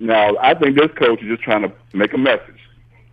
[0.00, 2.60] now I think this coach is just trying to make a message.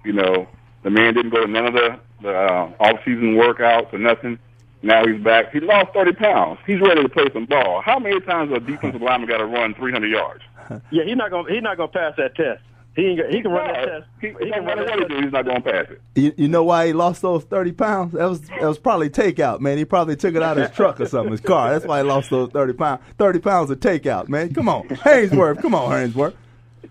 [0.06, 0.48] You know,
[0.84, 4.40] the man didn't go to none of the the uh, off season workouts or nothing.
[4.82, 5.52] Now he's back.
[5.52, 6.60] He lost thirty pounds.
[6.68, 7.82] He's ready to play some ball.
[7.82, 10.44] How many times a defensive lineman got to run three hundred yards?
[10.92, 12.62] Yeah, he's not gonna he's not gonna pass that test.
[12.96, 14.06] He ain't, he can run that test.
[14.22, 15.10] He, He no can run matter that what he test.
[15.10, 16.02] do, he's not going to pass it.
[16.16, 18.14] You, you know why he lost those thirty pounds?
[18.14, 19.78] That was that was probably takeout, man.
[19.78, 21.72] He probably took it out of his truck or something, his car.
[21.72, 23.02] That's why he lost those thirty pounds.
[23.18, 24.54] Thirty pounds of takeout, man.
[24.54, 25.62] Come on, Haynesworth.
[25.62, 26.36] Come on, Haynesworth.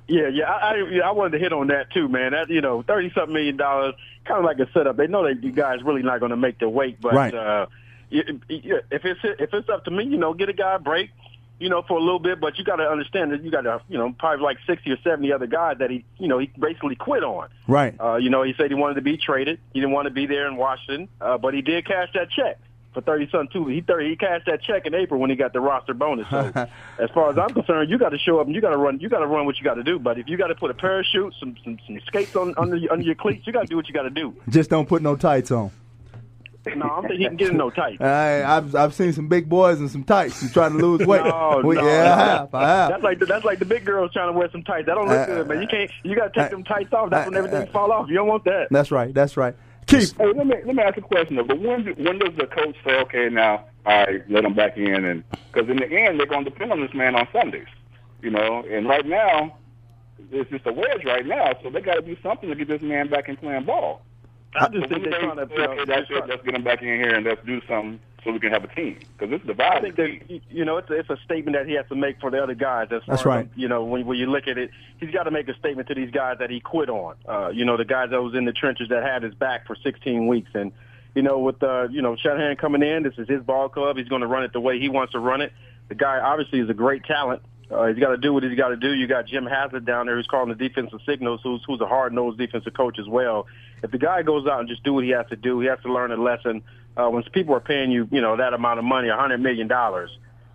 [0.07, 2.33] Yeah, yeah, I, I, I wanted to hit on that too, man.
[2.33, 4.97] That you know, thirty something million dollars, kind of like a setup.
[4.97, 7.35] They know that you guys really not going to make the weight, but Right.
[7.35, 7.67] uh,
[8.11, 11.11] if it's if it's up to me, you know, get a guy a break,
[11.59, 12.41] you know, for a little bit.
[12.41, 14.97] But you got to understand that you got to, you know, probably like sixty or
[15.03, 17.49] seventy other guys that he, you know, he basically quit on.
[17.67, 17.95] Right.
[17.99, 19.59] Uh, you know, he said he wanted to be traded.
[19.73, 22.59] He didn't want to be there in Washington, uh, but he did cash that check
[22.95, 23.67] for thirty something too.
[23.69, 26.29] He thirty he cashed that check in April when he got the roster bonus.
[26.31, 26.39] So
[26.99, 29.01] as far as I'm concerned, you got to show up and you got to run.
[29.01, 29.99] You got to run what you got to do.
[29.99, 32.93] But if you got to put a parachute, some some, some skates on under your,
[32.93, 34.35] under your cleats, you got to do what you got to do.
[34.49, 35.71] Just don't put no tights on.
[36.67, 38.01] No, I don't think he can get in no tights.
[38.01, 41.23] I, I've I've seen some big boys in some tights and trying to lose weight.
[41.23, 42.55] No, We- no, yeah, I have.
[42.55, 42.89] I have.
[42.91, 44.87] That's like the, that's like the big girls trying to wear some tights.
[44.87, 45.61] That don't look Uh, good, man.
[45.61, 45.91] You can't.
[46.05, 47.11] You got to take uh, them tights off.
[47.11, 48.09] That's when uh, everything uh, fall off.
[48.09, 48.69] You don't want that.
[48.71, 49.13] That's right.
[49.13, 49.55] That's right.
[49.87, 50.15] Keith.
[50.17, 51.45] Hey, let me let me ask a question though.
[51.45, 55.05] But when when does the coach say, okay, now all right, let him back in,
[55.05, 57.67] and because in the end they're going to depend on this man on Sundays,
[58.23, 58.65] you know.
[58.71, 59.59] And right now,
[60.31, 62.83] it's just a wedge right now, so they got to do something to get this
[62.83, 64.03] man back in playing ball.
[64.55, 65.49] I just think they're trying to.
[65.49, 66.29] say, okay, that's they're it.
[66.29, 68.69] Let's get him back in here and let's do something so we can have a
[68.69, 71.67] team because this divides I think that you know it's a, it's a statement that
[71.67, 72.89] he has to make for the other guys.
[72.91, 73.45] As That's right.
[73.45, 75.89] As, you know, when when you look at it, he's got to make a statement
[75.89, 77.17] to these guys that he quit on.
[77.29, 79.77] Uh, you know, the guys that was in the trenches that had his back for
[79.77, 80.73] 16 weeks, and
[81.15, 83.97] you know, with uh, you know Shanahan coming in, this is his ball club.
[83.97, 85.53] He's going to run it the way he wants to run it.
[85.89, 87.43] The guy obviously is a great talent.
[87.71, 88.93] Uh, he's got to do what he's got to do.
[88.93, 92.39] You got Jim Haslett down there who's calling the defensive signals, who's who's a hard-nosed
[92.39, 93.47] defensive coach as well.
[93.83, 95.79] If the guy goes out and just do what he has to do, he has
[95.83, 96.63] to learn a lesson.
[96.97, 99.67] Uh, when people are paying you, you know, that amount of money, a hundred million
[99.67, 100.11] dollars,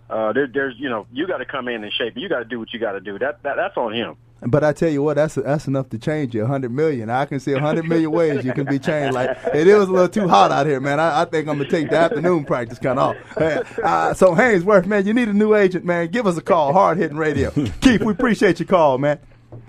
[0.08, 2.14] uh, there, there's, you know, you got to come in and shape.
[2.16, 3.18] You got to do what you got to do.
[3.18, 4.16] That, that that's on him.
[4.42, 6.46] But I tell you what, that's that's enough to change you.
[6.46, 7.10] Hundred million.
[7.10, 9.14] I can see a hundred million ways you can be changed.
[9.14, 10.98] Like it is a little too hot out here, man.
[10.98, 13.38] I, I think I'm gonna take the afternoon practice kind of off.
[13.38, 16.08] Man, Uh, so Haynesworth, man, you need a new agent, man.
[16.08, 16.72] Give us a call.
[16.72, 17.50] Hard hitting radio.
[17.80, 19.18] Keith, we appreciate your call, man.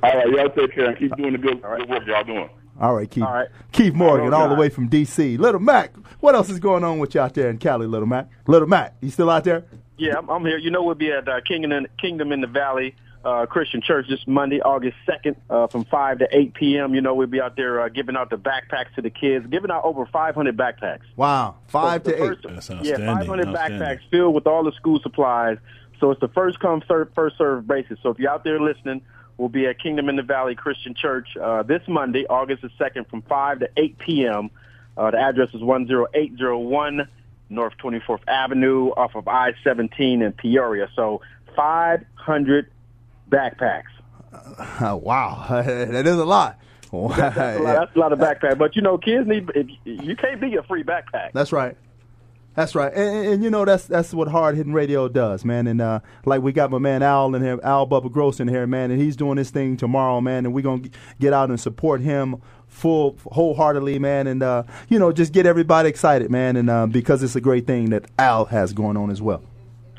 [0.03, 2.49] All right, y'all take care and keep doing the good, good work y'all doing.
[2.79, 3.23] All right, Keith.
[3.23, 3.49] All right.
[3.71, 5.37] Keith Morgan, All all the way from D.C.
[5.37, 8.29] Little Mack, what else is going on with you out there in Cali, Little Mack?
[8.47, 9.65] Little Mack, you still out there?
[9.97, 10.57] Yeah, I'm, I'm here.
[10.57, 14.07] You know, we'll be at uh, Kingdom in, Kingdom in the Valley uh, Christian Church
[14.09, 16.95] this Monday, August 2nd, uh, from 5 to 8 p.m.
[16.95, 19.69] You know, we'll be out there uh, giving out the backpacks to the kids, giving
[19.71, 21.01] out over 500 backpacks.
[21.15, 22.27] Wow, five So to the eight.
[22.43, 23.79] first- That's Yeah, 500 outstanding.
[23.79, 25.57] backpacks filled with all the school supplies.
[25.99, 27.99] So it's the first come, serve, first serve basis.
[28.01, 29.01] So if you're out there listening,
[29.37, 33.07] we'll be at Kingdom in the Valley Christian Church uh, this Monday, August the 2nd,
[33.09, 34.49] from 5 to 8 p.m.
[34.97, 37.07] Uh, the address is 10801
[37.49, 40.89] North 24th Avenue off of I-17 in Peoria.
[40.95, 41.21] So
[41.55, 42.71] 500
[43.31, 43.83] backpacks.
[44.33, 46.59] Uh, wow, that is a lot.
[46.91, 48.57] That's, a lot, that's a lot of backpacks.
[48.57, 51.31] But, you know, kids need, if, you can't be a free backpack.
[51.33, 51.77] That's right.
[52.53, 55.67] That's right, and, and, and you know that's that's what hard hitting radio does, man.
[55.67, 58.67] And uh, like we got my man Al in here, Al Bubba Gross in here,
[58.67, 60.45] man, and he's doing his thing tomorrow, man.
[60.45, 60.89] And we're gonna
[61.21, 64.27] get out and support him full wholeheartedly, man.
[64.27, 66.57] And uh, you know just get everybody excited, man.
[66.57, 69.41] And uh, because it's a great thing that Al has going on as well.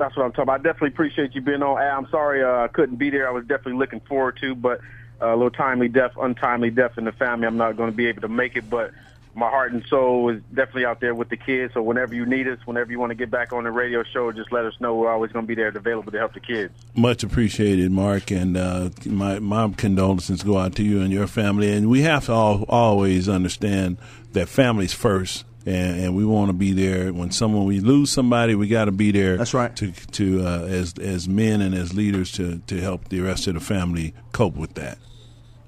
[0.02, 0.60] That's what I'm talking about.
[0.60, 1.78] I definitely appreciate you being on.
[1.78, 3.28] I'm sorry uh, I couldn't be there.
[3.28, 4.80] I was definitely looking forward to, but
[5.20, 7.46] uh, a little timely death, untimely death in the family.
[7.46, 8.90] I'm not going to be able to make it, but
[9.36, 11.74] my heart and soul is definitely out there with the kids.
[11.74, 14.32] So whenever you need us, whenever you want to get back on the radio show,
[14.32, 14.96] just let us know.
[14.96, 16.74] We're always going to be there, available to help the kids.
[16.96, 21.70] Much appreciated, Mark, and uh, my my condolences go out to you and your family.
[21.70, 23.98] And we have to all, always understand
[24.32, 28.54] that families first, and, and we want to be there when someone we lose somebody.
[28.54, 29.36] We got to be there.
[29.36, 29.74] That's right.
[29.76, 33.54] To to uh, as as men and as leaders to to help the rest of
[33.54, 34.98] the family cope with that.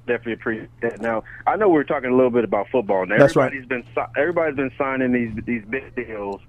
[0.07, 1.01] Definitely appreciate that.
[1.01, 3.07] Now, I know we are talking a little bit about football.
[3.07, 3.47] Now, That's right.
[3.47, 3.84] everybody's been
[4.16, 6.40] everybody's been signing these these big deals.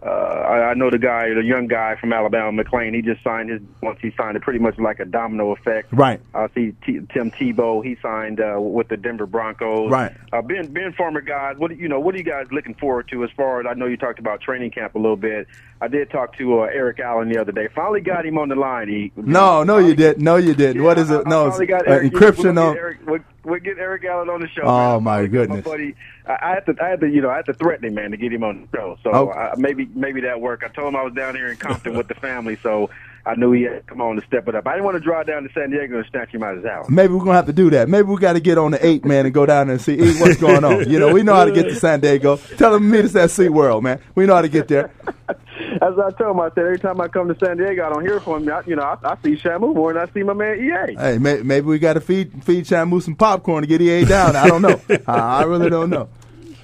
[0.00, 2.94] Uh, I, I know the guy, the young guy from Alabama, McClain.
[2.94, 5.88] He just signed his once he signed it, pretty much like a domino effect.
[5.92, 6.20] Right.
[6.34, 7.84] I see T- Tim Tebow.
[7.84, 9.90] He signed uh, with the Denver Broncos.
[9.90, 10.12] Right.
[10.32, 11.98] Uh, being being former guys, what do you know?
[11.98, 14.40] What are you guys looking forward to as far as I know you talked about
[14.40, 15.48] training camp a little bit.
[15.80, 17.68] I did talk to uh, Eric Allen the other day.
[17.74, 18.88] Finally got him on the line.
[18.88, 20.22] He No, no, you didn't.
[20.22, 20.82] No, you didn't.
[20.82, 21.22] what is it?
[21.26, 22.12] I No, finally got uh, Eric.
[22.12, 22.76] encryption we'll on.
[22.76, 24.62] Eric, we'll, we'll get Eric Allen on the show.
[24.64, 25.04] Oh, man.
[25.04, 25.64] my My goodness.
[25.64, 25.94] buddy,
[26.26, 28.10] I, I had to, I had to, you know, I had to threaten him, man,
[28.10, 28.98] to get him on the show.
[29.04, 29.38] So Okay.
[29.38, 30.62] uh, maybe, maybe that work.
[30.64, 32.90] I told him I was down here in Compton with the family, so
[33.26, 34.66] I knew he had to come on to step it up.
[34.66, 36.70] I didn't want to drive down to San Diego and snatch him out of his
[36.70, 36.88] house.
[36.88, 37.88] Maybe we're gonna have to do that.
[37.88, 39.98] Maybe we got to get on the eight man and go down there and see
[40.20, 40.88] what's going on.
[40.88, 42.36] You know, we know how to get to San Diego.
[42.56, 44.00] Tell him meet us at Sea World, man.
[44.14, 44.90] We know how to get there.
[45.28, 48.02] As I told him, I said every time I come to San Diego, I don't
[48.02, 48.52] hear from him.
[48.54, 50.94] I, you know, I, I see Shamu more than I see my man EA.
[50.96, 54.36] Hey, may, maybe we got to feed feed Shamu some popcorn to get EA down.
[54.36, 54.80] I don't know.
[55.06, 56.08] I, I really don't know.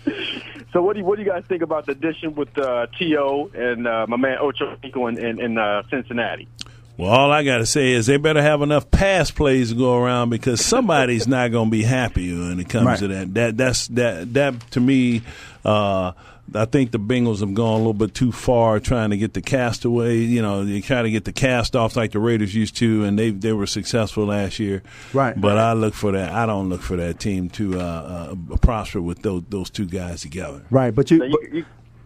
[0.74, 3.50] So what do you, what do you guys think about the addition with uh, To
[3.54, 6.48] and uh, my man Ocho Cinco in, in, in uh, Cincinnati?
[6.96, 9.96] Well, all I got to say is they better have enough pass plays to go
[9.96, 12.98] around because somebody's not going to be happy when it comes Right.
[12.98, 13.34] to that.
[13.34, 15.22] That that's that that to me.
[15.64, 16.12] Uh,
[16.52, 19.40] I think the Bengals have gone a little bit too far trying to get the
[19.40, 20.18] castaway.
[20.18, 23.18] You know, they try to get the cast offs like the Raiders used to, and
[23.18, 24.82] they they were successful last year.
[25.12, 25.38] Right.
[25.40, 26.32] But I look for that.
[26.32, 30.22] I don't look for that team to uh, uh, prosper with those those two guys
[30.22, 30.62] together.
[30.70, 31.64] Right, but you, So you, you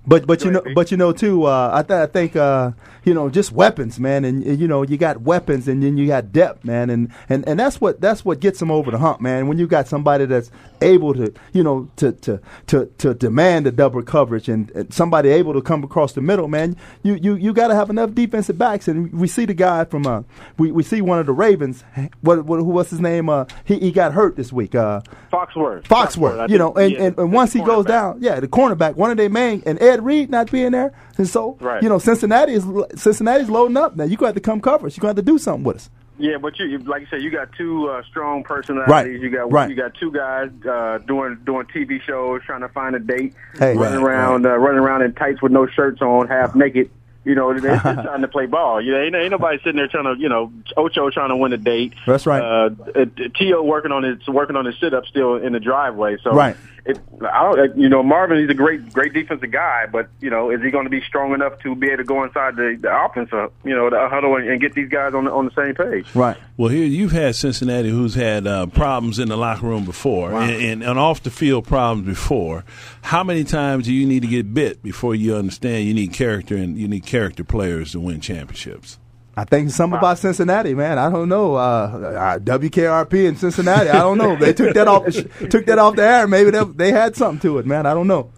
[0.09, 1.45] But but you know but you know too.
[1.45, 2.73] Uh, I, th- I think uh,
[3.05, 6.07] you know just weapons, man, and, and, you know you got weapons, and then you
[6.07, 9.21] got depth, man, and, and, and that's what that's what gets them over the hump,
[9.21, 9.49] man.
[9.49, 10.51] When you got somebody that's
[10.81, 15.29] able to you know to to to, to demand a double coverage and, and somebody
[15.29, 16.77] able to come across the middle, man.
[17.03, 20.07] You you you got to have enough defensive backs, and we see the guy from
[20.07, 20.23] uh
[20.57, 21.85] we, we see one of the Ravens.
[22.23, 23.29] What, what who was his name?
[23.29, 24.75] Uh, he he got hurt this week.
[24.75, 25.83] Uh, Foxworth.
[25.83, 26.09] Foxworth.
[26.09, 29.19] Foxworth, you know, and, and, and once he goes down, yeah, the cornerback, one of
[29.19, 31.83] their main, and Ed Reed not being there, and so Right.
[31.83, 32.65] you know Cincinnati is
[32.97, 34.05] Cincinnati's loading up now.
[34.05, 34.97] You got to have to come cover us.
[34.97, 35.91] You got to have to do something with us.
[36.21, 38.91] Yeah, but you, like you said, you got two uh, strong personalities.
[38.91, 39.71] Right, You got right.
[39.71, 43.77] you got two guys uh, doing doing TV shows, trying to find a date, Hey,
[43.77, 46.91] running right, around uh, running around in tights with no shirts on, half naked.
[47.25, 48.81] You know, they're just trying to play ball.
[48.81, 51.53] You know, ain't, ain't nobody sitting there trying to, you know, Ocho trying to win
[51.53, 51.93] a date.
[52.07, 52.41] That's right.
[52.43, 53.05] Uh, uh,
[53.37, 53.63] T.O.
[53.65, 56.17] working on his working on his sit up still in the driveway.
[56.25, 56.57] So Right.
[56.89, 58.39] It, I don't, you know, Marvin.
[58.39, 61.35] He's a great, great defensive guy, but you know, is he going to be strong
[61.35, 64.37] enough to be able to go inside the, the offense, uh, you know, the huddle
[64.37, 66.07] and, and get these guys on the, on the same page?
[66.15, 66.39] Right.
[66.57, 70.51] Well, here you've had Cincinnati, who's had uh, problems in the locker room before, and,
[70.51, 72.65] and, and off the field problems before.
[73.03, 76.57] How many times do you need to get bit before you understand you need character
[76.57, 78.99] and you need character players to win championships?
[79.39, 80.99] I think something about Cincinnati, man.
[80.99, 81.55] I don't know.
[81.55, 83.89] Uh, uh, WKRP in Cincinnati.
[83.89, 84.35] I don't know.
[84.35, 85.05] They took that off.
[85.49, 86.27] Took that off the air.
[86.27, 87.87] Maybe they, they had something to it, man.
[87.87, 88.33] I don't know.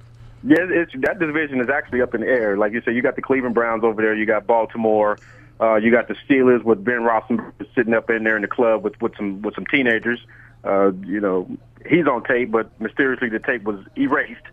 [0.44, 2.58] Yeah, it's that division is actually up in the air.
[2.58, 4.14] Like you said, you got the Cleveland Browns over there.
[4.14, 5.18] You got Baltimore.
[5.58, 8.84] Uh, you got the Steelers with Ben Roethlisberger sitting up in there in the club
[8.84, 10.20] with with some with some teenagers.
[10.64, 11.50] Uh, you know,
[11.88, 14.44] he's on tape, but mysteriously the tape was erased.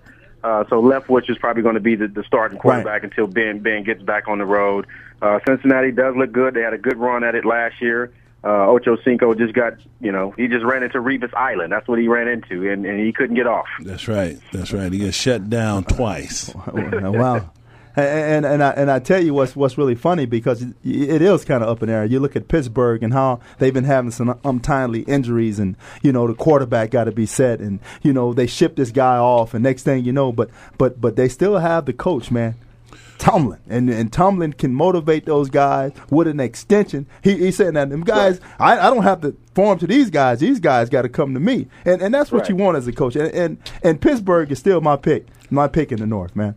[0.44, 3.84] Uh, so Leftwich is probably going to be the, the starting quarterback until Ben Ben
[3.84, 4.88] gets back on the road.
[5.22, 6.54] Uh, Cincinnati does look good.
[6.54, 8.14] They had a good run at it last year.
[8.44, 11.72] Uh, Ocho Cinco just got, you know, he just ran into Revis Island.
[11.72, 13.66] That's what he ran into, and, and he couldn't get off.
[13.82, 14.38] That's right.
[14.54, 14.92] That's right.
[14.92, 16.54] He gets shut down twice.
[16.74, 17.52] wow.
[17.98, 21.22] And, and and I and I tell you what's what's really funny because it, it
[21.24, 22.06] is kind of up in the air.
[22.06, 26.28] You look at Pittsburgh and how they've been having some untimely injuries, and you know
[26.28, 29.64] the quarterback got to be set, and you know they ship this guy off, and
[29.64, 32.54] next thing you know, but but but they still have the coach, man.
[33.18, 37.08] Tomlin and and Tomlin can motivate those guys with an extension.
[37.24, 40.40] He he said that them guys, I, I don't have to form to these guys.
[40.40, 42.50] These guys got to come to me, and and that's what Right.
[42.50, 43.16] you want as a coach.
[43.16, 46.56] And, and and Pittsburgh is still my pick, my pick in the North, man.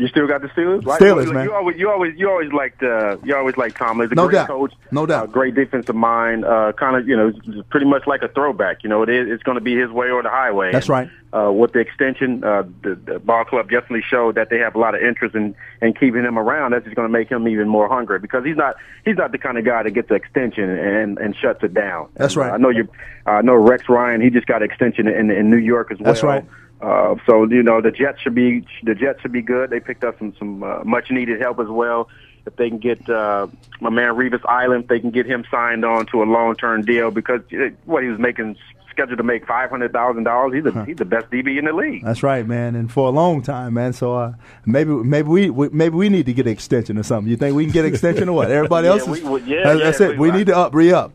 [0.00, 0.98] You still got the Steelers, right?
[0.98, 1.44] Steelers, you, man.
[1.44, 4.08] You always, you always, you always liked, uh, you always liked Tomlin.
[4.08, 4.48] He's a No great doubt.
[4.48, 5.24] coach, No doubt.
[5.24, 6.44] uh, great defensive mind.
[6.46, 8.82] Uh, kind of, you know, pretty much like a throwback.
[8.82, 9.28] You know, it is.
[9.28, 10.72] It's going to be his way or the highway.
[10.72, 11.10] That's right.
[11.32, 14.78] Uh, with the extension, uh, the, the ball club definitely showed that they have a
[14.78, 16.72] lot of interest in, in keeping him around.
[16.72, 18.74] That's just going to make him even more hungry because he's not
[19.04, 22.08] he's not the kind of guy that gets the extension and and shuts it down.
[22.14, 22.54] That's And, uh, right.
[22.54, 22.88] I know you.
[23.26, 24.20] I know Rex Ryan.
[24.22, 26.06] He just got extension in in New York as well.
[26.06, 26.44] That's right.
[26.80, 29.70] Uh, so you know the Jets should be the Jets should be good.
[29.70, 32.08] They picked up some some uh, much needed help as well.
[32.46, 33.48] If they can get uh,
[33.80, 36.82] my man Revis Island, if they can get him signed on to a long term
[36.82, 38.56] deal because uh, what he was making
[38.88, 40.54] scheduled to make five hundred thousand dollars.
[40.54, 42.02] He's the he's the best DB in the league.
[42.02, 43.92] That's right, man, and for a long time, man.
[43.92, 44.32] So uh,
[44.64, 47.30] maybe maybe we, we maybe we need to get an extension or something.
[47.30, 48.50] You think we can get an extension or what?
[48.50, 49.22] Everybody Yeah, else is.
[49.22, 50.18] we yeah, that's, yeah, that's it.
[50.18, 51.12] we- We need to up re up.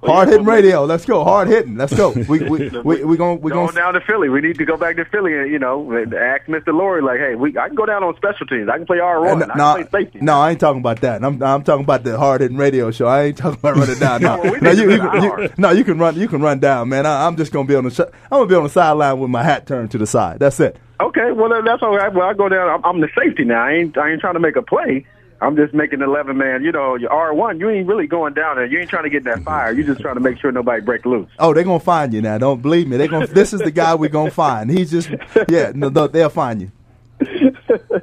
[0.00, 0.84] Well, Hard hitting radio.
[0.84, 1.24] Let's go.
[1.24, 1.76] Hard hitting.
[1.76, 2.10] Let's go.
[2.10, 4.28] We we we we gonna we going down to Philly.
[4.28, 6.66] We need to go back to Philly and you know ask Mr.
[6.68, 8.68] Lurie like, hey, we I can go down on special teams.
[8.68, 9.42] I can play R one.
[9.42, 10.20] Uh, I no, play safety.
[10.22, 11.24] no, I ain't talking about that.
[11.24, 13.06] I'm I'm talking about the hard hitting radio show.
[13.08, 14.22] I ain't talking about running down.
[14.28, 16.14] No, no, you, you, you- no, you can run.
[16.16, 17.04] You can run down, man.
[17.04, 17.90] I, I'm just gonna be on the.
[17.90, 20.38] sh- I'm gonna be on the sideline with my hat turned to the side.
[20.38, 20.76] That's it.
[21.00, 22.12] Okay, well that's all right.
[22.12, 22.68] Well, I go down.
[22.68, 23.64] I'm, I'm the safety now.
[23.64, 25.06] I ain't I ain't trying to make a play.
[25.40, 26.64] I'm just making 11 man.
[26.64, 27.60] You know, your R1.
[27.60, 28.66] You ain't really going down there.
[28.66, 29.72] You ain't trying to get in that fire.
[29.72, 31.30] You just trying to make sure nobody break loose.
[31.38, 32.38] Oh, they're gonna find you now.
[32.38, 32.96] Don't believe me.
[32.96, 33.26] They gonna.
[33.26, 34.70] this is the guy we're gonna find.
[34.70, 35.10] He's just.
[35.48, 36.72] Yeah, no, no, they'll find you.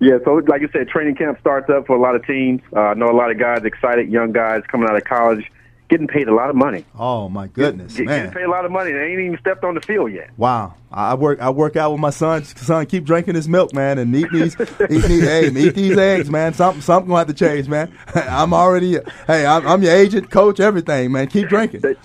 [0.00, 2.60] Yeah, so like you said, training camp starts up for a lot of teams.
[2.74, 5.50] Uh, I know a lot of guys excited, young guys coming out of college,
[5.94, 6.84] getting paid a lot of money.
[6.98, 8.18] Oh my goodness, Get, man.
[8.24, 8.90] getting paid a lot of money.
[8.90, 10.30] They ain't even stepped on the field yet.
[10.36, 10.74] Wow.
[10.90, 12.44] I work I work out with my son.
[12.44, 16.30] Son, keep drinking his milk, man, and eat these eat these hey, eat these eggs,
[16.30, 16.52] man.
[16.52, 17.96] Something something gonna have to change, man.
[18.14, 21.28] I'm already hey, I'm, I'm your agent, coach, everything, man.
[21.28, 21.80] Keep drinking.
[21.80, 21.96] There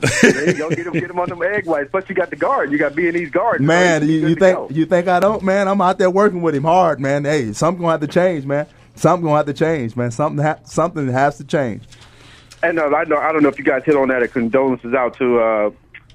[0.47, 0.69] you go.
[0.69, 1.89] Get them, get them on them egg whites.
[1.89, 2.71] Plus, you got the guard.
[2.71, 3.63] You got B and E's guards.
[3.63, 4.67] Man, you, you think go.
[4.69, 5.67] you think I don't, man?
[5.67, 7.25] I'm out there working with him hard, man.
[7.25, 8.67] Hey, something gonna have to change, man.
[8.99, 10.11] Something gonna have to change, man.
[10.11, 11.83] Something ha- something has to change.
[12.61, 14.23] And uh, I know I don't know if you guys hit on that.
[14.23, 15.71] Uh, condolences out to uh,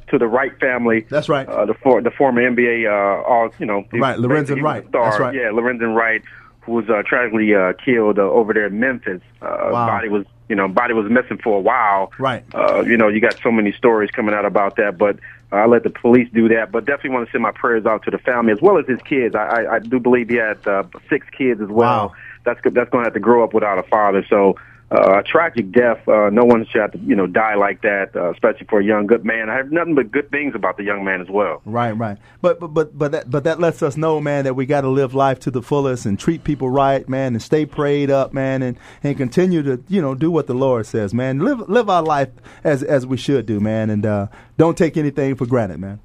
[0.08, 1.06] to the Wright family.
[1.08, 1.48] That's right.
[1.48, 4.90] Uh, the for, the former NBA, uh, all you know, Right, Lorenzen a Wright.
[4.92, 5.34] That's right.
[5.34, 6.22] Yeah, Lorenzen Wright,
[6.62, 9.22] who was uh, tragically uh, killed uh, over there in Memphis.
[9.40, 9.86] Uh, Wow.
[9.86, 12.12] Body was you know body was missing for a while.
[12.18, 12.44] Right.
[12.54, 15.18] Uh, you know, you got so many stories coming out about that, but
[15.50, 18.10] I let the police do that, but definitely want to send my prayers out to
[18.10, 19.34] the family as well as his kids.
[19.34, 22.08] I, I, I do believe he had uh, six kids as well.
[22.08, 22.12] Wow.
[22.44, 24.24] That's that's going to have to grow up without a father.
[24.28, 24.56] So
[24.90, 26.06] uh, a tragic death.
[26.06, 28.84] Uh, no one should have to you know die like that, uh, especially for a
[28.84, 29.48] young good man.
[29.50, 31.62] I have nothing but good things about the young man as well.
[31.64, 32.18] Right, right.
[32.42, 34.88] But but but but that, but that lets us know, man, that we got to
[34.88, 38.62] live life to the fullest and treat people right, man, and stay prayed up, man,
[38.62, 41.38] and, and continue to you know do what the Lord says, man.
[41.40, 42.28] Live live our life
[42.62, 44.26] as as we should do, man, and uh,
[44.58, 45.98] don't take anything for granted, man.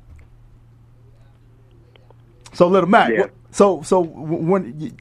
[2.54, 3.28] So, little Mack, Yeah.
[3.52, 4.92] so so when you,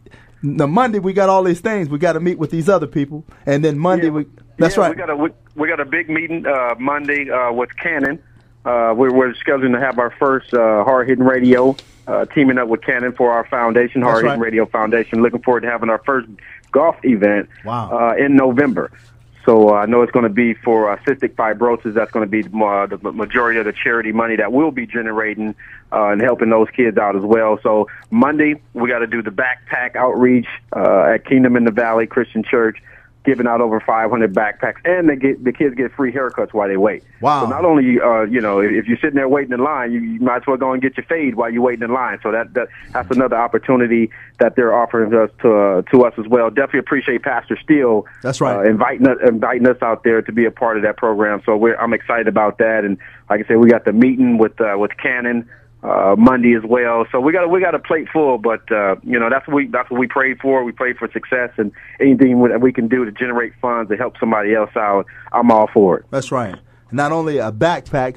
[0.43, 3.24] the Monday we got all these things, we got to meet with these other people,
[3.47, 4.26] and then Monday we.
[4.59, 4.91] That's yeah, right.
[4.91, 8.22] We got a we, we got a big meeting uh, Monday uh, with Canon.
[8.64, 11.76] Uh, we're, we're scheduling to have our first uh, hard hitting radio
[12.09, 14.39] uh, teaming up with Canon for our foundation, Hard Hitting right.
[14.39, 15.22] Radio Foundation.
[15.22, 16.28] Looking forward to having our first
[16.72, 17.91] golf event Wow.
[17.91, 18.91] uh, in November.
[19.49, 21.94] So uh, I know it's going to be for uh, cystic fibrosis.
[21.94, 25.55] That's going to be the majority of the charity money that we'll be generating
[25.90, 27.59] uh, and helping those kids out as well.
[27.62, 30.46] So Monday we got to do the backpack outreach
[30.76, 32.82] uh, at Kingdom in the Valley Christian Church,
[33.28, 36.78] giving out over 500 backpacks, and they get the kids get free haircuts while they
[36.78, 37.04] wait.
[37.20, 37.44] Wow.
[37.44, 40.00] So not only uh, you know if if you're sitting there waiting in line, you,
[40.00, 42.18] you might as well go and get your fade while you're waiting in line.
[42.22, 46.26] So that, that that's another opportunity that they're offering us to uh, to us as
[46.26, 46.48] well.
[46.48, 48.06] Definitely appreciate Pastor Steele.
[48.22, 48.56] That's right.
[48.56, 51.42] Uh, inviting us, inviting us out there to be a part of that program.
[51.44, 52.84] So we're I'm excited about that.
[52.84, 52.96] And
[53.28, 55.48] like I said, we got the meeting with uh, with Cannon
[55.82, 57.06] uh, Monday as well.
[57.12, 58.38] So we got we got a plate full.
[58.38, 60.64] But uh, you know that's what we that's what we prayed for.
[60.64, 64.18] We prayed for success and anything that we can do to generate funds to help
[64.18, 65.06] somebody else out.
[65.32, 66.06] I'm all for it.
[66.10, 66.56] That's right.
[66.90, 68.16] Not only a backpack,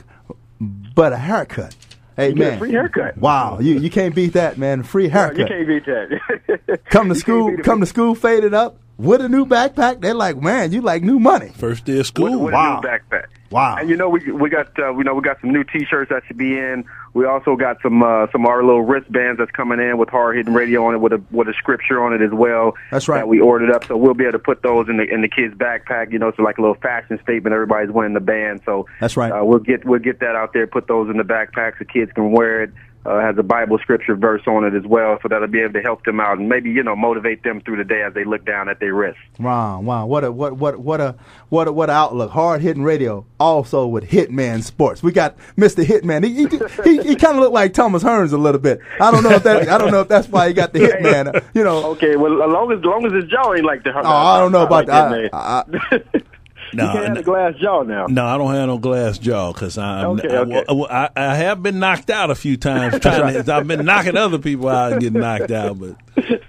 [0.60, 1.76] but a haircut.
[2.18, 3.18] Hey man, free haircut.
[3.18, 4.84] Wow, you you can't beat that, man.
[4.84, 5.38] Free haircut.
[5.38, 6.80] You can't beat that.
[6.90, 10.02] come to school, come to school faded up with a new backpack.
[10.02, 11.50] They're like, man, you like new money.
[11.50, 12.32] First day of school.
[12.32, 12.80] with, with Wow.
[12.80, 13.26] a new backpack.
[13.50, 13.76] Wow.
[13.78, 16.24] And you know we we got uh, we know we got some new T-shirts that
[16.26, 16.86] should be in.
[17.14, 20.38] We also got some uh, some of our little wristbands that's coming in with hard
[20.38, 22.76] hitting radio on it with a with a scripture on it as well.
[22.92, 23.18] That's right.
[23.18, 25.28] That we ordered up, so we'll be able to put those in the in the
[25.28, 26.14] kids' backpack.
[26.14, 27.54] You know, so like a little fashion statement.
[27.54, 29.34] Everybody's wearing the band, so That's right.
[29.34, 30.66] Uh, we'll get we'll get that out there.
[30.66, 31.78] Put those in the backpacks.
[31.78, 32.72] The kids can wear it.
[33.04, 35.82] Uh, has a Bible scripture verse on it as well, so that'll be able to
[35.82, 38.46] help them out and maybe you know motivate them through the day as they look
[38.46, 39.20] down at their wrists.
[39.40, 41.16] Wow, wow, what a what what what a
[41.50, 42.30] what a what a outlook.
[42.30, 45.02] Hard hitting radio, also with Hitman Sports.
[45.02, 45.84] We got Mr.
[45.84, 46.24] Hitman.
[46.24, 48.80] He he, he, he kind of looked like Thomas Hearns a little bit.
[49.00, 51.36] I don't know if that I don't know if that's why he got the Hitman.
[51.36, 53.84] uh, You know, Okay, well, as long as, as long as his jaw ain't like
[53.84, 53.94] the.
[53.96, 55.34] oh, I don't know about like that.
[55.34, 56.04] I, I,
[56.74, 58.06] No, you can't have a glass jaw now.
[58.08, 60.20] No, I don't have no glass jaw because I'm.
[60.20, 60.64] Okay, I, okay.
[60.70, 63.00] well, I, I have been knocked out a few times.
[63.00, 65.96] Trying to, I've been knocking other people out and getting knocked out, but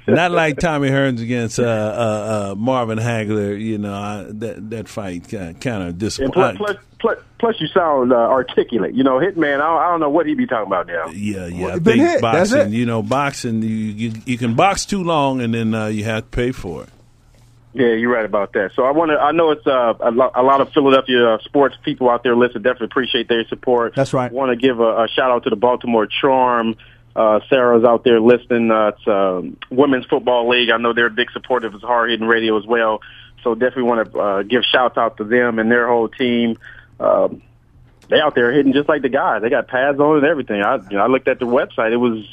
[0.07, 3.61] not like Tommy Hearns against uh, uh, uh, Marvin Hagler.
[3.61, 6.57] You know, I, that that fight kind of And disappointed.
[6.57, 8.95] plus, plus, plus, plus, you sound uh, articulate.
[8.95, 9.61] You know, Hitman.
[9.61, 11.09] I I don't know what he be talking about now.
[11.09, 11.65] Yeah, yeah.
[11.65, 12.73] Well, been think hit, that's boxing.
[12.73, 12.77] it.
[12.77, 13.63] You know, boxing.
[13.63, 16.85] You, you you can box too long and then uh, you have to pay for
[16.85, 16.89] it.
[17.75, 18.73] Yeah, you're right about that.
[18.75, 19.19] So I want to.
[19.19, 22.37] I know it's uh, a, lo- a lot of Philadelphia uh, sports people out there
[22.37, 22.63] listening.
[22.63, 23.95] Definitely appreciate their support.
[23.95, 24.31] That's right.
[24.31, 26.77] Want to give a, a shout out to the Baltimore Charm.
[27.17, 28.71] Uh, Sarah's out there listening.
[28.71, 30.71] Uh, it's um, Women's Football League.
[30.71, 33.01] I know they're a big supporter of hard hitting radio as well.
[33.43, 36.59] So definitely want to uh, give shout out to them and their whole team.
[37.01, 37.43] Um,
[38.09, 39.43] they out there hitting just like the guys.
[39.43, 40.63] They got pads on and everything.
[40.63, 41.93] I you know I looked at their website.
[41.93, 42.25] It was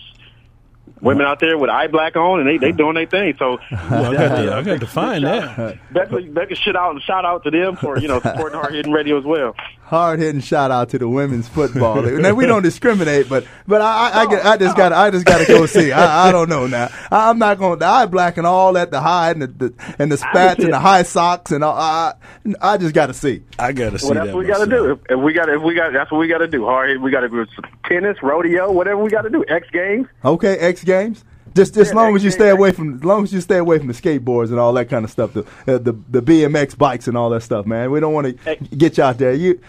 [1.02, 3.36] women out there with eye black on and they they doing their thing.
[3.40, 5.80] So Well, I got to, I got to find that.
[5.94, 8.92] Definitely, definitely shout out and shout out to them for you know supporting hard hitting
[8.92, 9.56] radio as well.
[9.82, 12.02] hard hitting shout out to the women's football.
[12.02, 15.26] Now we don't discriminate, but but I I, I, get, I just got I just
[15.26, 15.92] got to go see.
[15.92, 16.90] I, I don't know now.
[17.12, 17.74] I, I'm not going.
[17.74, 20.64] to The eye black and all that, the high and the, the and the spats
[20.64, 21.76] and the high socks and all.
[21.78, 22.14] I
[22.62, 23.44] I just got to see.
[23.58, 24.36] I got to see Well, that's that.
[24.36, 24.92] what we got to do.
[24.92, 26.66] If, if we got if we got that's what we got to do.
[26.66, 29.44] Hard hit, we got to do some tennis, rodeo, whatever we got to do.
[29.48, 30.08] X Games.
[30.24, 31.24] Okay, X Games.
[31.56, 33.78] Just as Yeah, long as you stay away from, as long as you stay away
[33.80, 37.08] from the skateboards and all that kind of stuff, the uh, the the BMX bikes
[37.08, 37.92] and all that stuff, man.
[37.92, 39.34] We don't want to get you out there.
[39.34, 39.60] You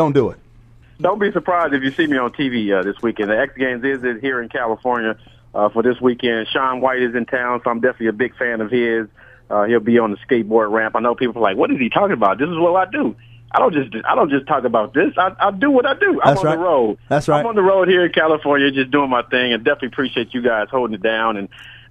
[0.00, 0.38] don't do it.
[1.00, 3.30] Don't be surprised if you see me on TV uh, this weekend.
[3.30, 5.16] The X Games is, is here in California
[5.54, 6.48] uh, for this weekend.
[6.52, 9.06] Shaun White is in town, so I'm definitely a big fan of his.
[9.48, 10.96] Uh, he'll be on the skateboard ramp.
[10.96, 13.14] I know people are like, "What is he talking about?" This is what I do.
[13.50, 15.14] I don't just I don't just talk about this.
[15.16, 16.20] I, I do what I do.
[16.20, 16.56] I'm That's on right.
[16.56, 16.98] the road.
[17.08, 17.40] That's right.
[17.40, 20.42] I'm on the road here in California, just doing my thing, and definitely appreciate you
[20.42, 21.38] guys holding it down.
[21.38, 21.48] And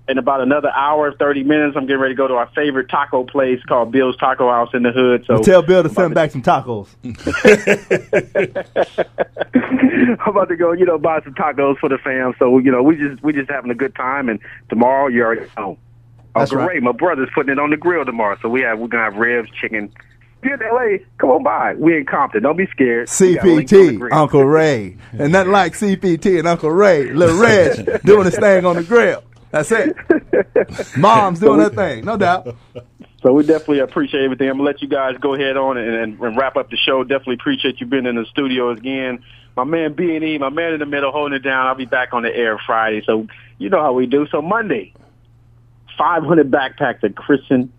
[0.08, 3.24] in about another hour, thirty minutes, I'm getting ready to go to our favorite taco
[3.24, 5.26] place called Bill's Taco House in the hood.
[5.26, 6.90] So Tell Bill to send about back some tacos.
[10.20, 12.36] I'm about to go, you know, buy some tacos for the fam.
[12.38, 14.30] So you know, we just we just having a good time.
[14.30, 14.40] And
[14.70, 15.80] tomorrow, you already know.
[16.36, 16.84] That's oh, Uncle right.
[16.84, 18.38] My brother's putting it on the grill tomorrow.
[18.44, 19.92] So we have we're gonna have ribs, chicken,
[20.42, 21.74] If you're in LA, come on by.
[21.76, 22.44] We in Compton.
[22.44, 23.10] Don't be scared.
[23.20, 24.12] We got links on the CPT.
[24.12, 24.98] Uncle Ray.
[25.12, 27.12] And nothing like CPT and Uncle Ray.
[27.12, 29.24] Little Reg doing his thing on the grill.
[29.52, 29.96] That's it.
[30.98, 32.56] Mom's doing her thing, no doubt.
[33.24, 34.50] So we definitely appreciate everything.
[34.50, 37.04] I'm gonna let you guys go ahead on and, and, and wrap up the show.
[37.04, 39.24] Definitely appreciate you being in the studio again.
[39.56, 41.66] My man B and E, my man in the middle, holding it down.
[41.66, 43.02] I'll be back on the air Friday.
[43.06, 43.28] So
[43.58, 44.28] you know how we do.
[44.28, 44.94] So Monday,
[45.98, 47.74] 500 backpacks at Christian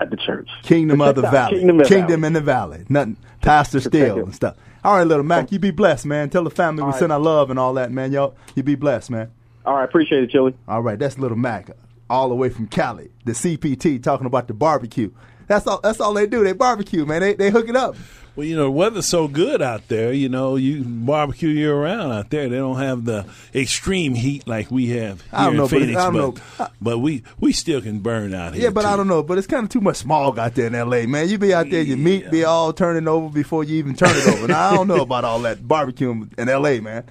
[0.00, 0.48] at the church.
[0.62, 1.50] Kingdom of the Check it out.
[1.50, 1.58] Valley.
[1.58, 2.26] Kingdom, of Kingdom Valley.
[2.26, 2.84] in the Valley.
[2.88, 3.16] Nothing.
[3.40, 4.56] Pastor Steele and stuff.
[4.82, 6.28] All right, little Mack, you be blessed, man.
[6.30, 6.98] Tell the family we All right.
[6.98, 8.12] send our love and all that, man.
[8.12, 9.30] Y'all, you be blessed, man.
[9.64, 10.54] All right, appreciate it, Chili.
[10.68, 11.70] All right, that's little Mack,
[12.10, 13.10] all the way from Cali.
[13.24, 15.10] The CPT talking about the barbecue.
[15.46, 15.80] That's all.
[15.82, 16.44] That's all they do.
[16.44, 17.20] They barbecue, man.
[17.20, 17.96] They they hook it up.
[18.36, 20.12] Well, you know, the weather's so good out there.
[20.12, 22.48] You know, you barbecue year round out there.
[22.48, 25.70] They don't have the extreme heat like we have here I don't in know, but
[25.70, 26.00] Phoenix.
[26.00, 26.68] I don't but, know.
[26.80, 28.64] but we we still can burn out here.
[28.64, 28.88] Yeah, but too.
[28.88, 29.22] I don't know.
[29.22, 31.28] But it's kind of too much smog out there in L.A., man.
[31.28, 34.26] You be out there, your meat be all turning over before you even turn it
[34.26, 34.48] over.
[34.48, 37.04] now I don't know about all that barbecuing in L.A., man.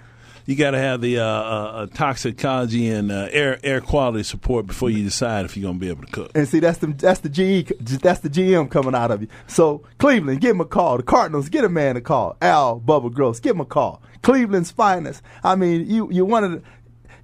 [0.46, 4.89] You got to have the uh, uh, toxicology and uh, air air quality support before
[4.89, 6.32] you decide if you're going to be able to cook.
[6.36, 7.72] And see, that's the that's the GE
[8.02, 9.30] that's the GM coming out of you.
[9.48, 10.98] So Cleveland, give him a call.
[10.98, 12.36] The Cardinals, get a man a call.
[12.41, 14.02] Al Bubba Gross, give him a call.
[14.22, 15.22] Cleveland's finest.
[15.44, 16.62] I mean, you you one of the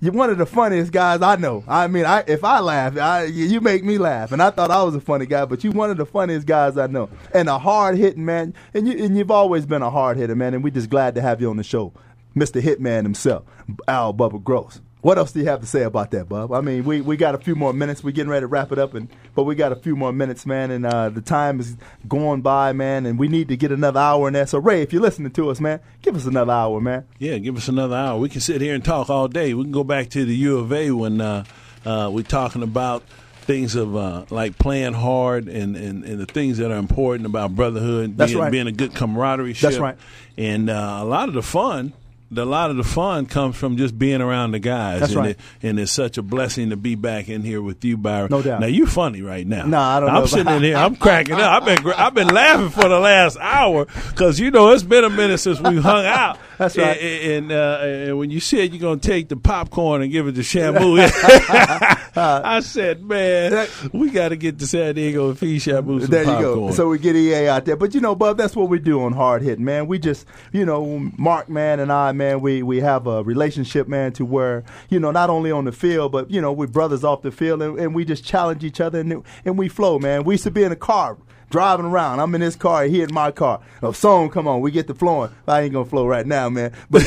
[0.02, 1.64] you're one of the funniest guys I know.
[1.68, 4.32] I mean, I if I laugh, I, you make me laugh.
[4.32, 6.78] And I thought I was a funny guy, but you're one of the funniest guys
[6.78, 8.54] I know, and a hard hitting man.
[8.74, 10.54] And you and you've always been a hard hitter, man.
[10.54, 11.92] And we're just glad to have you on the show,
[12.40, 12.62] Mr.
[12.62, 13.46] Hitman himself,
[13.88, 14.82] Al Bubba Gross.
[15.02, 16.52] What else do you have to say about that, Bub?
[16.52, 18.04] I mean, we, we got a few more minutes.
[18.04, 20.46] We're getting ready to wrap it up, and but we got a few more minutes,
[20.46, 20.72] man.
[20.72, 23.06] And uh, the time is going by, man.
[23.06, 24.46] And we need to get another hour in there.
[24.46, 27.06] So Ray, if you're listening to us, man, give us another hour, man.
[27.18, 28.20] Yeah, give us another hour.
[28.20, 29.54] We can sit here and talk all day.
[29.54, 31.46] We can go back to the U of A when uh,
[31.86, 33.04] uh, we're talking about
[33.50, 37.56] things of uh, like playing hard and, and, and the things that are important about
[37.56, 38.52] brotherhood, That's being, right.
[38.52, 39.54] being a good camaraderie.
[39.54, 39.98] That's right.
[40.38, 41.94] And uh, a lot of the fun.
[42.36, 45.00] A lot of the fun comes from just being around the guys.
[45.00, 45.30] That's and right.
[45.32, 48.30] It, and it's such a blessing to be back in here with you, Byron.
[48.30, 48.62] No doubt.
[48.62, 49.66] Now you're funny right now.
[49.66, 50.76] No, I don't I'm know sitting in here.
[50.78, 51.64] I'm cracking up.
[51.64, 55.10] I've been I've been laughing for the last hour because you know it's been a
[55.10, 56.38] minute since we hung out.
[56.60, 57.00] That's right.
[57.00, 60.34] And, and, uh, and when you said you're gonna take the popcorn and give it
[60.34, 61.00] to Shamu,
[62.16, 66.24] I said, man, we got to get to San Diego and feed Shamu some There
[66.24, 66.68] you popcorn.
[66.68, 66.72] go.
[66.72, 67.78] So we get EA out there.
[67.78, 69.88] But you know, Bub, that's what we do on Hard Hit, man.
[69.88, 74.12] We just, you know, Mark, man, and I, man, we, we have a relationship, man,
[74.14, 77.22] to where, you know, not only on the field, but, you know, we're brothers off
[77.22, 80.26] the field and, and we just challenge each other and, and we flow, man.
[80.26, 81.18] We used to be in a car
[81.50, 82.20] driving around.
[82.20, 83.62] I'm in this car, he in my car.
[83.82, 85.32] A song come on, we get the flowing.
[85.48, 86.74] I ain't gonna flow right now, man.
[86.90, 87.04] But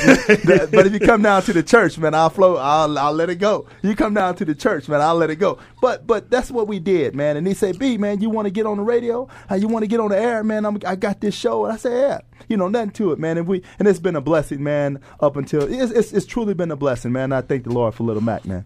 [0.70, 2.56] but if you come down to the church, man, I'll flow.
[2.56, 3.66] I'll I'll let it go.
[3.82, 5.58] You come down to the church, man, I'll let it go.
[5.80, 7.36] But but that's what we did, man.
[7.36, 9.28] And he said, B, man, you want to get on the radio?
[9.56, 10.64] You want to get on the air, man?
[10.64, 11.64] I'm, I got this show.
[11.64, 12.20] And I said, yeah.
[12.48, 13.38] You know, nothing to it, man.
[13.38, 15.00] And we and it's been a blessing, man.
[15.20, 17.32] Up until it's it's, it's truly been a blessing, man.
[17.32, 18.64] I thank the Lord for Little Mack, man.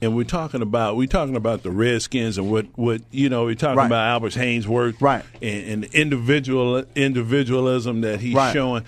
[0.00, 3.54] And we're talking about we're talking about the Redskins and what what you know we're
[3.56, 3.86] talking Right.
[3.86, 5.24] about Albert Haynesworth Right.
[5.42, 8.52] and, and individual individualism that he's Right.
[8.52, 8.84] showing.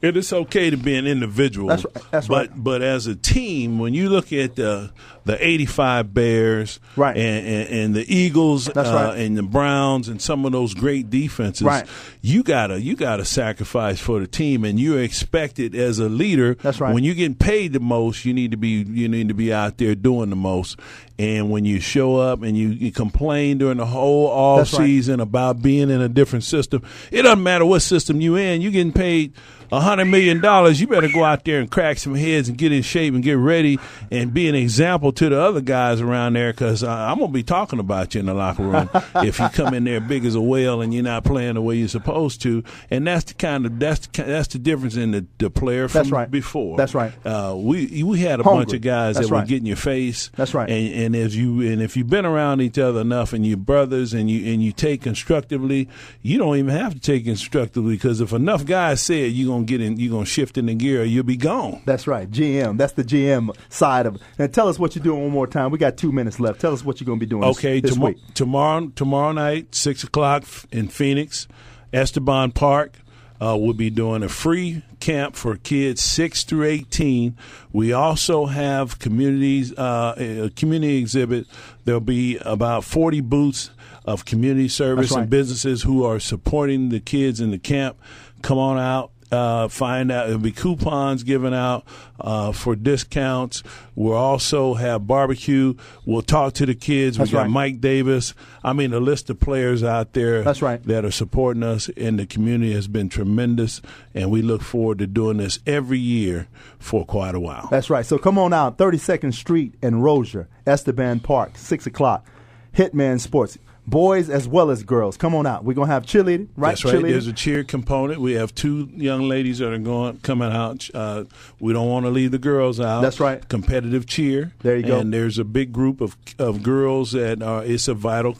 [0.00, 1.68] It is okay to be an individual.
[1.68, 2.10] That's right.
[2.10, 2.50] That's but, right.
[2.64, 4.90] But as a team, when you look at the
[5.24, 7.16] the '85 Bears, Right.
[7.16, 9.18] and, and, and the Eagles, That's uh, right.
[9.18, 11.84] and the Browns, and some of those great defenses, Right.
[12.22, 16.54] you gotta you gotta sacrifice for the team, and you're expected as a leader.
[16.54, 16.94] That's right.
[16.94, 19.78] When you're getting paid the most, you need to be you need to be out
[19.78, 20.78] there doing the most.
[21.18, 24.86] And when you show up and you, you complain during the whole off That's right.
[24.86, 28.60] season about being in a different system, it doesn't matter what system you in.
[28.60, 29.32] You're getting paid
[29.70, 30.80] a hundred million dollars.
[30.80, 33.36] You better go out there and crack some heads and get in shape and get
[33.36, 33.78] ready
[34.10, 36.52] and be an example to the other guys around there.
[36.52, 39.84] Because I'm gonna be talking about you in the locker room if you come in
[39.84, 42.62] there big as a whale and you're not playing the way you're supposed to.
[42.90, 45.98] And that's the kind of that's the, that's the difference in the, the player from
[45.98, 46.30] That's right.
[46.30, 46.78] before.
[46.78, 47.12] That's right.
[47.26, 48.64] Uh, we we had a Hungry.
[48.64, 49.40] bunch of guys That's that right.
[49.40, 50.30] would get in your face.
[50.36, 50.70] That's right.
[50.70, 54.12] And, and as you and if you've been around each other enough and you're brothers
[54.14, 55.88] and you and you take constructively,
[56.22, 59.64] you don't even have to take constructively because if enough guys say it, you're gonna
[59.64, 61.82] get in, you're gonna shift in the gear, or you'll be gone.
[61.84, 62.76] That's right, GM.
[62.78, 64.22] That's the GM side of it.
[64.38, 65.70] And tell us what you're doing one more time.
[65.70, 66.60] We got two minutes left.
[66.60, 68.18] Tell us what you're going to be doing Okay, this, tomo- week.
[68.34, 71.46] tomorrow tomorrow night, six o'clock in Phoenix,
[71.92, 72.98] Esteban Park.
[73.40, 77.36] Uh, we'll be doing a free camp for kids six through eighteen.
[77.72, 81.46] We also have communities uh, a community exhibit.
[81.84, 83.70] There'll be about forty booths
[84.04, 85.22] of community service right.
[85.22, 87.96] and businesses who are supporting the kids in the camp.
[88.42, 90.26] Come on out uh, find out.
[90.26, 91.84] There'll be coupons given out
[92.20, 93.62] uh, for discounts.
[93.94, 95.74] We'll also have barbecue.
[96.04, 97.18] We'll talk to the kids.
[97.18, 97.50] That's we got right.
[97.50, 98.34] Mike Davis.
[98.62, 100.82] I mean, the list of players out there That's right.
[100.84, 103.80] that are supporting us in the community has been tremendous,
[104.14, 106.48] and we look forward to doing this every year
[106.78, 107.68] for quite a while.
[107.70, 108.06] That's right.
[108.06, 112.26] So come on out, 32nd Street and Roeser, Esteban Park, 6 o'clock.
[112.74, 113.58] Hitman Sports.
[113.88, 115.16] Boys as well as girls.
[115.16, 115.64] Come on out.
[115.64, 116.70] We're going to have cheerleading, right?
[116.70, 116.94] That's right.
[116.94, 117.10] Cheerleading.
[117.10, 118.20] There's a cheer component.
[118.20, 120.88] We have two young ladies that are going coming out.
[120.92, 121.24] Uh,
[121.58, 123.00] we don't want to leave the girls out.
[123.00, 123.46] That's right.
[123.48, 124.52] Competitive cheer.
[124.60, 124.98] There you go.
[124.98, 127.64] And there's a big group of of girls that are.
[127.64, 128.36] It's a vital.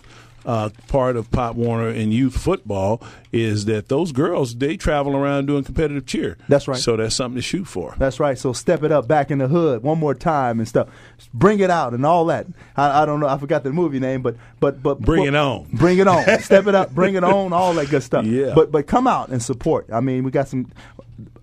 [0.49, 5.44] Uh, part of Pop Warner and youth football is that those girls they travel around
[5.44, 6.38] doing competitive cheer.
[6.49, 6.78] That's right.
[6.78, 7.94] So that's something to shoot for.
[7.99, 8.38] That's right.
[8.38, 10.88] So step it up back in the hood one more time and stuff.
[11.34, 12.46] Bring it out and all that.
[12.76, 13.28] I, I don't know.
[13.28, 15.68] I forgot the movie name, but but but Bring it on.
[15.74, 16.24] Bring it on.
[16.40, 16.94] step it up.
[16.94, 17.53] Bring it on.
[17.53, 18.24] All that good stuff.
[18.24, 18.55] Yeah.
[18.55, 19.92] But but come out and support.
[19.92, 20.72] I mean, we got some.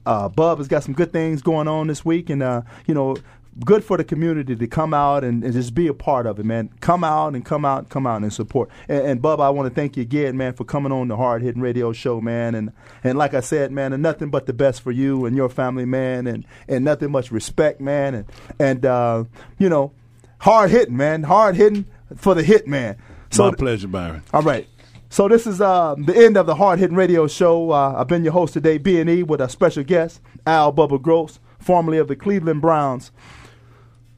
[0.04, 3.18] Uh, Bub has got some good things going on this week, and uh, you know.
[3.64, 6.46] Good for the community to come out and, and just be a part of it,
[6.46, 6.70] man.
[6.82, 8.70] Come out and come out, come out and support.
[8.90, 11.42] And, and Bub, I want to thank you again, man, for coming on the Hard
[11.42, 12.54] Hitting Radio Show, man.
[12.54, 15.48] And and like I said, man, and nothing but the best for you and your
[15.48, 16.28] family, man.
[16.28, 18.16] And and nothing much respect, man.
[18.16, 18.26] And
[18.60, 19.24] and uh,
[19.58, 19.94] you know,
[20.40, 21.24] hard hitting, man.
[21.24, 21.86] Hard hitting
[22.18, 22.98] for the hit, man.
[23.38, 24.24] My pleasure, Byron.
[24.34, 24.68] All right.
[25.10, 27.72] So this is uh, the end of the Hard Hitting Radio Show.
[27.72, 31.02] Uh, I've been your host today, B and E, with a special guest, Al Bubba
[31.02, 33.12] Gross, formerly of the Cleveland Browns.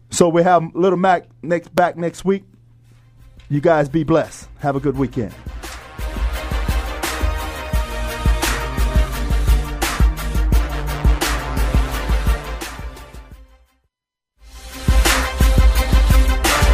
[0.10, 2.44] So we have Little Mack next back next week.
[3.50, 4.50] You guys be blessed.
[4.60, 5.34] Have a good weekend.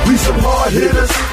[0.08, 1.33] We some hard hitters.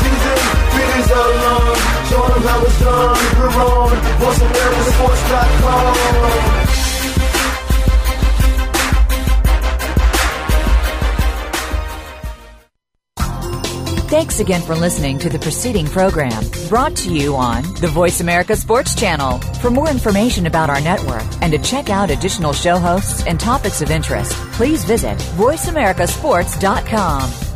[0.00, 0.38] Season,
[1.42, 1.76] long.
[2.08, 3.18] Showing them how it's done.
[3.38, 3.90] We're on
[4.20, 6.56] VoiceAmericaSports.com.
[14.08, 18.54] Thanks again for listening to the preceding program brought to you on the Voice America
[18.54, 19.38] Sports Channel.
[19.60, 23.82] For more information about our network and to check out additional show hosts and topics
[23.82, 27.55] of interest, please visit VoiceAmericaSports.com.